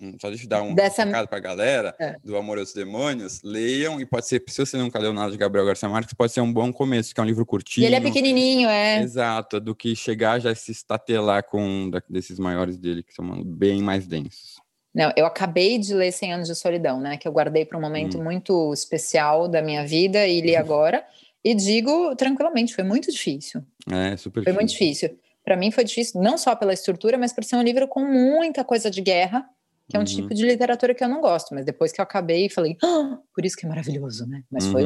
[0.00, 1.04] Hum, só deixa eu dar um Dessa...
[1.04, 2.16] recado para a galera é.
[2.22, 3.40] do Amor e Outros Demônios.
[3.42, 6.40] Leiam, e pode ser, se você nunca leu nada de Gabriel Garcia Marques, pode ser
[6.40, 7.84] um bom começo, que é um livro curtinho.
[7.84, 9.00] E ele é pequenininho, é.
[9.02, 13.82] Exato, do que chegar já se estatelar com um desses maiores dele, que são bem
[13.82, 14.53] mais densos.
[14.94, 17.16] Não, eu acabei de ler 100 Anos de Solidão, né?
[17.16, 18.22] Que eu guardei para um momento hum.
[18.22, 21.04] muito especial da minha vida e li agora.
[21.44, 23.62] e digo tranquilamente, foi muito difícil.
[23.90, 24.54] É, super Foi difícil.
[24.54, 25.18] muito difícil.
[25.44, 28.64] Para mim foi difícil, não só pela estrutura, mas por ser um livro com muita
[28.64, 29.44] coisa de guerra,
[29.88, 30.06] que é um uhum.
[30.06, 31.54] tipo de literatura que eu não gosto.
[31.54, 34.42] Mas depois que eu acabei, falei, ah, por isso que é maravilhoso, né?
[34.50, 34.72] Mas uhum.
[34.72, 34.84] foi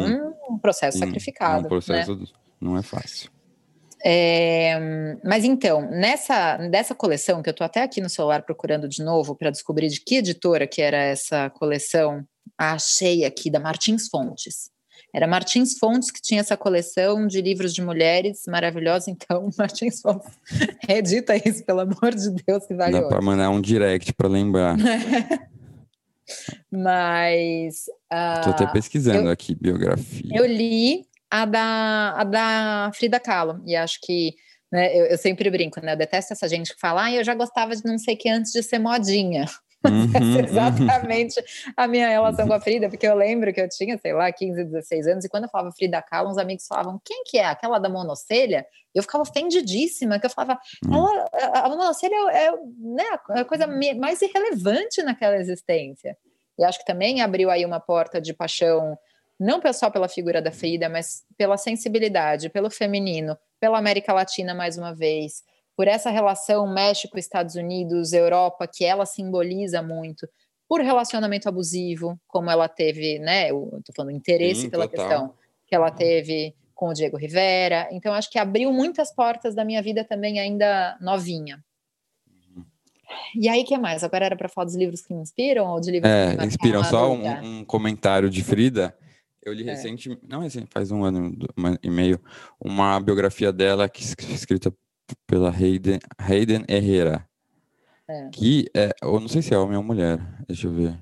[0.51, 1.63] um processo sacrificado.
[1.63, 2.27] É um processo, né?
[2.61, 3.31] não é fácil.
[4.05, 4.79] É,
[5.25, 9.35] mas então, nessa dessa coleção, que eu estou até aqui no celular procurando de novo
[9.35, 12.25] para descobrir de que editora que era essa coleção,
[12.57, 14.71] achei aqui da Martins Fontes.
[15.15, 19.11] Era Martins Fontes que tinha essa coleção de livros de mulheres maravilhosa.
[19.11, 20.31] Então, Martins Fontes,
[20.89, 24.77] edita isso, pelo amor de Deus, que vale Dá para mandar um direct para lembrar.
[26.71, 27.87] Mas.
[28.37, 30.31] Estou uh, até pesquisando eu, aqui, biografia.
[30.35, 33.63] Eu li a da, a da Frida Kahlo.
[33.67, 34.35] E acho que
[34.71, 35.93] né, eu, eu, sempre brinco, né?
[35.93, 38.53] Eu detesto essa gente que fala, ah, eu já gostava de não sei que antes
[38.53, 39.47] de ser modinha.
[39.87, 40.41] Uhum, Essa é uhum.
[40.41, 41.73] exatamente uhum.
[41.77, 44.65] a minha relação com a Frida, porque eu lembro que eu tinha, sei lá, 15,
[44.65, 47.45] 16 anos, e quando eu falava Frida Kahlo, uns amigos falavam, quem que é?
[47.45, 48.67] Aquela da monocelha?
[48.93, 50.97] Eu ficava ofendidíssima, que eu falava, uhum.
[50.97, 56.19] ela, a monocelha é, é né, a coisa mais irrelevante naquela existência.
[56.59, 58.99] E acho que também abriu aí uma porta de paixão,
[59.39, 64.77] não só pela figura da Frida, mas pela sensibilidade, pelo feminino, pela América Latina mais
[64.77, 65.45] uma vez,
[65.77, 70.29] por essa relação México, Estados Unidos, Europa, que ela simboliza muito,
[70.69, 73.51] por relacionamento abusivo, como ela teve, né?
[73.51, 75.07] Eu tô falando interesse Sim, pela total.
[75.07, 75.35] questão
[75.67, 77.89] que ela teve com o Diego Rivera.
[77.91, 81.65] Então, acho que abriu muitas portas da minha vida também, ainda novinha.
[83.35, 84.05] E aí, o que mais?
[84.05, 86.47] Agora era para falar dos livros que me inspiram ou de livros é, que me
[86.47, 86.85] inspiram.
[86.85, 88.95] Só um, um, comentário de Frida.
[89.49, 89.73] Eu li é.
[89.73, 91.35] recente, não recente, faz um ano
[91.83, 92.21] e meio,
[92.61, 94.73] uma biografia dela que escrita
[95.27, 97.27] pela Hayden, Hayden Herrera.
[98.07, 98.29] É.
[98.31, 100.99] Que é, eu não sei se é homem ou mulher, deixa eu ver.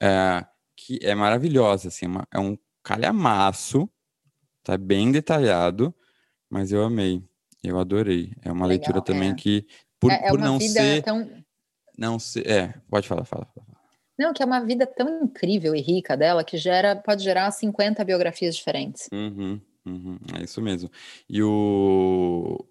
[0.00, 0.46] É,
[0.76, 3.90] que é maravilhosa, assim, é, é um calhamaço,
[4.62, 5.94] tá bem detalhado,
[6.48, 7.22] mas eu amei,
[7.62, 8.32] eu adorei.
[8.42, 9.34] É uma Legal, leitura também é.
[9.34, 9.66] que,
[9.98, 11.02] por, é, é por não ser...
[11.02, 11.28] Tão...
[11.96, 12.48] Não ser...
[12.48, 13.77] É, pode falar, fala, fala.
[14.18, 18.04] Não, que é uma vida tão incrível e rica dela que gera, pode gerar 50
[18.04, 19.08] biografias diferentes.
[19.12, 19.60] Uhum.
[19.86, 20.90] Uhum, é isso mesmo.
[21.28, 22.64] E o.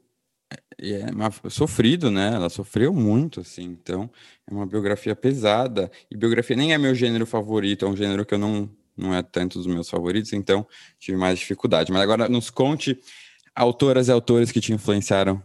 [0.79, 1.31] E é uma...
[1.49, 2.33] sofrido, né?
[2.35, 3.63] Ela sofreu muito, assim.
[3.63, 4.09] Então,
[4.49, 5.89] é uma biografia pesada.
[6.11, 8.69] E biografia nem é meu gênero favorito, é um gênero que eu não.
[8.95, 10.67] Não é tanto dos meus favoritos, então
[10.97, 11.91] tive mais dificuldade.
[11.91, 12.99] Mas agora nos conte
[13.55, 15.39] autoras e autores que te influenciaram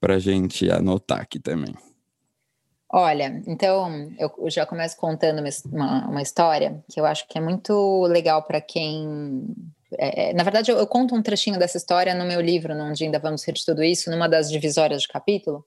[0.00, 1.74] para gente anotar aqui também.
[2.92, 8.02] Olha, então eu já começo contando uma, uma história que eu acho que é muito
[8.06, 9.54] legal para quem
[9.98, 13.04] é, é, na verdade, eu, eu, conto um trechinho dessa história no meu livro, onde
[13.04, 15.64] ainda vamos rir de tudo isso, numa das divisórias de capítulo.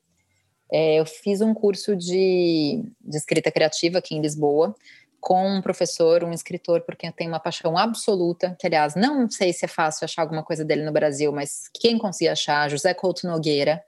[0.71, 4.75] É, eu fiz um curso de, de escrita criativa aqui em Lisboa,
[5.19, 9.51] com um professor, um escritor, porque eu tenho uma paixão absoluta, que aliás, não sei
[9.51, 13.27] se é fácil achar alguma coisa dele no Brasil, mas quem conseguir achar, José Couto
[13.27, 13.81] Nogueira,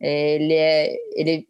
[0.00, 1.48] é, ele, é, ele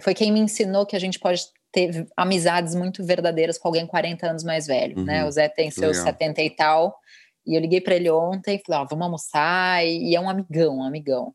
[0.00, 4.26] foi quem me ensinou que a gente pode ter amizades muito verdadeiras com alguém 40
[4.28, 5.00] anos mais velho, né?
[5.00, 5.24] uhum, né?
[5.24, 6.12] O Zé tem seus legal.
[6.12, 6.98] 70 e tal,
[7.46, 10.78] e eu liguei para ele ontem e falei, ó, vamos almoçar, e é um amigão,
[10.78, 11.34] um amigão.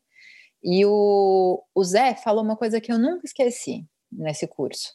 [0.62, 4.94] E o, o Zé falou uma coisa que eu nunca esqueci nesse curso,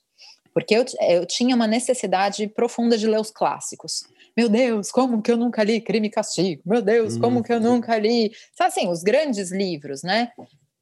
[0.53, 4.03] porque eu, eu tinha uma necessidade profunda de ler os clássicos.
[4.36, 6.61] Meu Deus, como que eu nunca li Crime e Castigo?
[6.66, 7.76] Meu Deus, como que eu uhum.
[7.76, 8.32] nunca li...
[8.57, 10.32] Sabe assim, os grandes livros, né?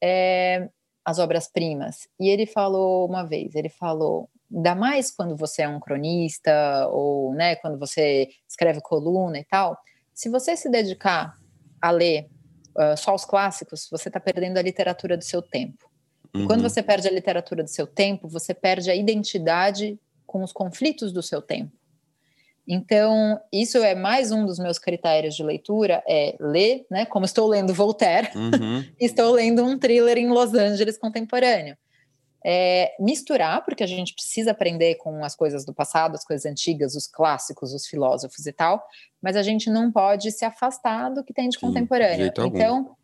[0.01, 0.69] É,
[1.03, 2.07] as obras-primas.
[2.19, 7.33] E ele falou uma vez, ele falou, ainda mais quando você é um cronista, ou
[7.33, 9.77] né, quando você escreve coluna e tal,
[10.13, 11.35] se você se dedicar
[11.81, 12.29] a ler
[12.77, 15.89] uh, só os clássicos, você está perdendo a literatura do seu tempo.
[16.33, 16.47] Uhum.
[16.47, 21.11] Quando você perde a literatura do seu tempo, você perde a identidade com os conflitos
[21.11, 21.71] do seu tempo.
[22.67, 27.05] Então, isso é mais um dos meus critérios de leitura, é ler, né?
[27.05, 28.83] Como estou lendo Voltaire, uhum.
[28.99, 31.75] estou lendo um thriller em Los Angeles contemporâneo
[32.43, 36.95] é, misturar, porque a gente precisa aprender com as coisas do passado, as coisas antigas,
[36.95, 38.83] os clássicos, os filósofos e tal,
[39.21, 42.31] mas a gente não pode se afastar do que tem de Sim, contemporâneo.
[42.31, 42.95] De então.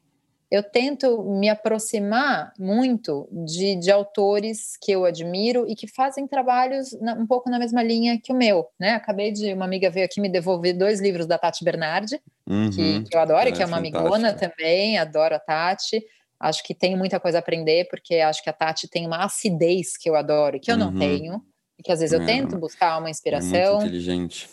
[0.50, 6.98] Eu tento me aproximar muito de, de, autores que eu admiro e que fazem trabalhos
[7.02, 8.92] na, um pouco na mesma linha que o meu, né?
[8.92, 13.04] Acabei de, uma amiga veio aqui me devolver dois livros da Tati Bernardi, uhum, que,
[13.04, 14.00] que, eu adoro, é, que é uma fantástica.
[14.00, 16.02] amigona também, adoro a Tati.
[16.40, 19.98] Acho que tem muita coisa a aprender, porque acho que a Tati tem uma acidez
[19.98, 21.00] que eu adoro, que eu não uhum.
[21.00, 21.42] tenho,
[21.78, 23.78] e que às vezes eu é, tento buscar uma inspiração.
[23.78, 24.48] Muito inteligente.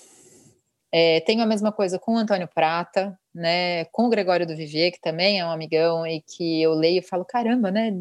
[0.97, 4.92] É, tenho a mesma coisa com o Antônio Prata, né, com o Gregório do Vivier,
[4.92, 7.92] que também é um amigão, e que eu leio e falo, caramba, né,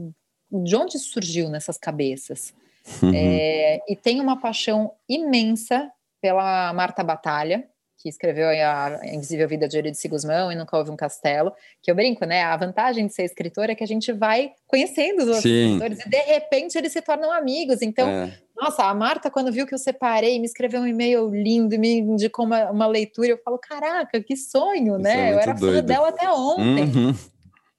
[0.52, 2.54] de onde surgiu nessas cabeças?
[3.02, 3.12] Uhum.
[3.16, 5.92] É, e tenho uma paixão imensa
[6.22, 7.68] pela Marta Batalha,
[8.04, 11.96] que escreveu a Invisível Vida de Eurídice Guzmão e Nunca Houve um Castelo, que eu
[11.96, 12.44] brinco, né?
[12.44, 15.76] A vantagem de ser escritor é que a gente vai conhecendo os outros Sim.
[15.76, 17.82] escritores e de repente eles se tornam amigos.
[17.82, 18.38] Então, é.
[18.58, 22.46] nossa, a Marta, quando viu que eu separei, me escreveu um e-mail lindo, me indicou
[22.46, 25.30] uma, uma leitura, eu falo, caraca, que sonho, Isso né?
[25.30, 25.76] É eu era doido.
[25.76, 26.84] fã dela até ontem.
[26.84, 27.16] Uhum.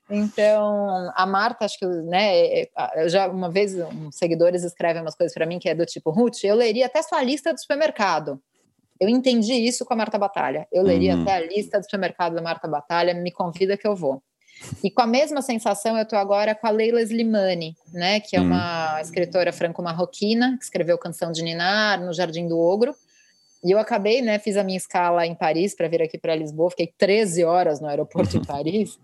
[0.09, 5.15] Então, a Marta, acho que, né, é, é, já uma vez, uns seguidores escrevem umas
[5.15, 8.41] coisas para mim que é do tipo, Ruth, eu leria até sua lista do supermercado.
[9.01, 10.67] Eu entendi isso com a Marta Batalha.
[10.73, 11.23] Eu leria uhum.
[11.23, 14.23] até a lista do supermercado da Marta Batalha, me convida que eu vou.
[14.83, 18.41] E com a mesma sensação, eu estou agora com a Leila Slimani, né, que é
[18.41, 18.47] uhum.
[18.47, 22.95] uma escritora franco-marroquina, que escreveu Canção de Ninar, No Jardim do Ogro.
[23.65, 26.71] E eu acabei, né, fiz a minha escala em Paris para vir aqui para Lisboa,
[26.71, 28.99] fiquei 13 horas no aeroporto de Paris.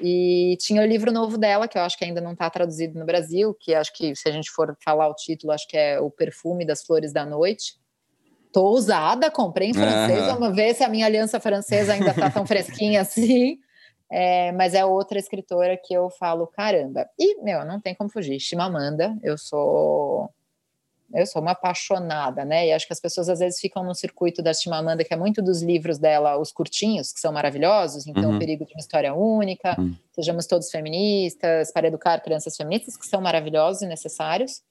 [0.00, 3.04] E tinha o livro novo dela, que eu acho que ainda não está traduzido no
[3.04, 6.10] Brasil, que acho que, se a gente for falar o título, acho que é O
[6.10, 7.74] Perfume das Flores da Noite.
[8.54, 10.38] Tô ousada, comprei em francês, uhum.
[10.38, 13.58] vamos ver se a minha aliança francesa ainda está tão fresquinha assim.
[14.08, 17.04] É, mas é outra escritora que eu falo, caramba.
[17.18, 18.38] E, meu, não tem como fugir.
[18.38, 20.30] Chimamanda, eu sou
[21.12, 22.68] eu sou uma apaixonada, né?
[22.68, 25.42] E acho que as pessoas às vezes ficam no circuito da Chimamanda, que é muito
[25.42, 28.36] dos livros dela, os curtinhos, que são maravilhosos, então uhum.
[28.36, 29.96] O Perigo de uma História Única, uhum.
[30.12, 34.62] Sejamos Todos Feministas, Para Educar Crianças Feministas, que são maravilhosos e necessários.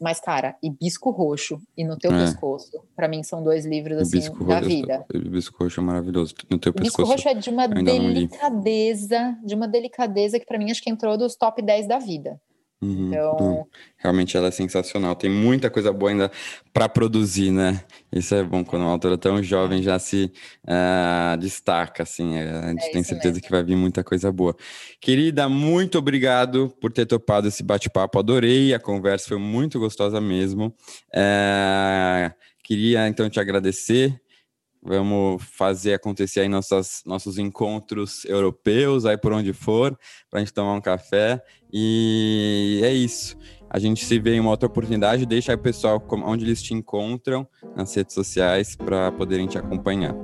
[0.00, 2.20] Mas, cara, Hibisco Roxo e No Teu é.
[2.20, 5.06] Pescoço, para mim são dois livros assim Hibisco da roxo, vida.
[5.12, 6.34] Hibisco Roxo é maravilhoso.
[6.50, 7.12] No Teu Hibisco Pescoço.
[7.12, 11.34] Roxo é de uma delicadeza, de uma delicadeza que para mim acho que entrou dos
[11.34, 12.40] top 10 da vida.
[12.80, 13.66] Uhum, então,
[13.96, 15.16] realmente ela é sensacional.
[15.16, 16.30] Tem muita coisa boa ainda
[16.72, 17.84] para produzir, né?
[18.12, 20.32] Isso é bom quando uma autora tão jovem já se
[20.64, 22.36] uh, destaca, assim.
[22.36, 23.42] É, a gente é tem certeza mesmo.
[23.44, 24.56] que vai vir muita coisa boa.
[25.00, 28.16] Querida, muito obrigado por ter topado esse bate-papo.
[28.18, 30.72] Adorei a conversa, foi muito gostosa mesmo.
[31.12, 34.20] Uh, queria então te agradecer.
[34.88, 39.94] Vamos fazer acontecer aí nossas, nossos encontros europeus, aí por onde for,
[40.30, 41.42] para a gente tomar um café.
[41.70, 43.36] E é isso.
[43.68, 45.26] A gente se vê em uma outra oportunidade.
[45.26, 50.16] Deixa aí o pessoal onde eles te encontram nas redes sociais para poderem te acompanhar.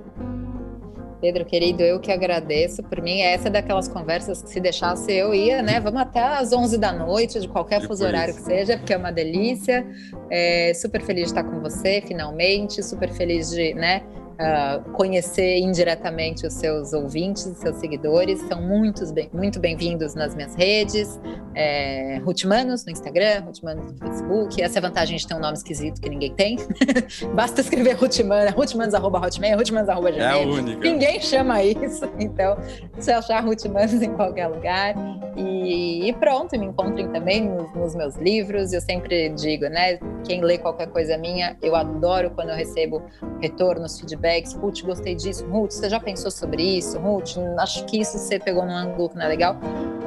[1.21, 2.83] Pedro, querido, eu que agradeço.
[2.83, 5.81] Por mim, essa é daquelas conversas que se deixasse eu ia, né?
[5.81, 7.99] Vamos até às 11 da noite, de qualquer Depois.
[7.99, 9.87] fuso horário que seja, porque é uma delícia.
[10.31, 12.83] É, super feliz de estar com você, finalmente.
[12.83, 14.03] Super feliz de, né?
[14.35, 18.41] Uh, conhecer indiretamente os seus ouvintes, os seus seguidores.
[18.49, 21.21] São muitos bem, muito bem-vindos nas minhas redes.
[21.55, 24.63] É, Rutmanos no Instagram, Rutmanos no Facebook.
[24.63, 26.57] Essa é a vantagem de ter um nome esquisito que ninguém tem.
[27.35, 30.27] Basta escrever Rutmanos, Rutmanos arroba hotmail, Rutmanos arroba gmail.
[30.27, 30.81] É a única.
[30.81, 32.05] Ninguém chama isso.
[32.25, 32.57] Então,
[32.95, 34.95] você achar Rutmanos em qualquer lugar.
[35.37, 38.73] E, e pronto, me encontrem também nos, nos meus livros.
[38.73, 39.99] Eu sempre digo, né?
[40.25, 43.03] Quem lê qualquer coisa minha, eu adoro quando eu recebo
[43.41, 48.01] retornos, feedback feedbacks, Ruth, gostei disso, Ruth, você já pensou sobre isso, Ruth, acho que
[48.01, 49.59] isso você pegou num ângulo que não é legal.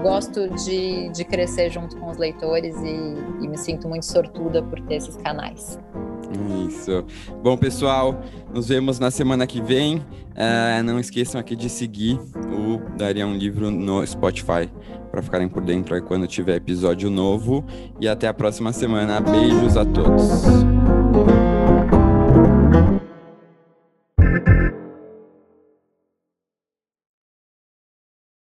[0.02, 4.80] Gosto de, de crescer junto com os leitores e, e me sinto muito sortuda por
[4.82, 5.80] ter esses canais.
[6.68, 7.06] Isso.
[7.42, 8.20] Bom, pessoal,
[8.54, 9.98] nos vemos na semana que vem.
[9.98, 14.70] Uh, não esqueçam aqui de seguir o Daria um Livro no Spotify
[15.10, 17.66] para ficarem por dentro aí quando tiver episódio novo.
[18.00, 19.20] E até a próxima semana.
[19.20, 20.77] Beijos a todos.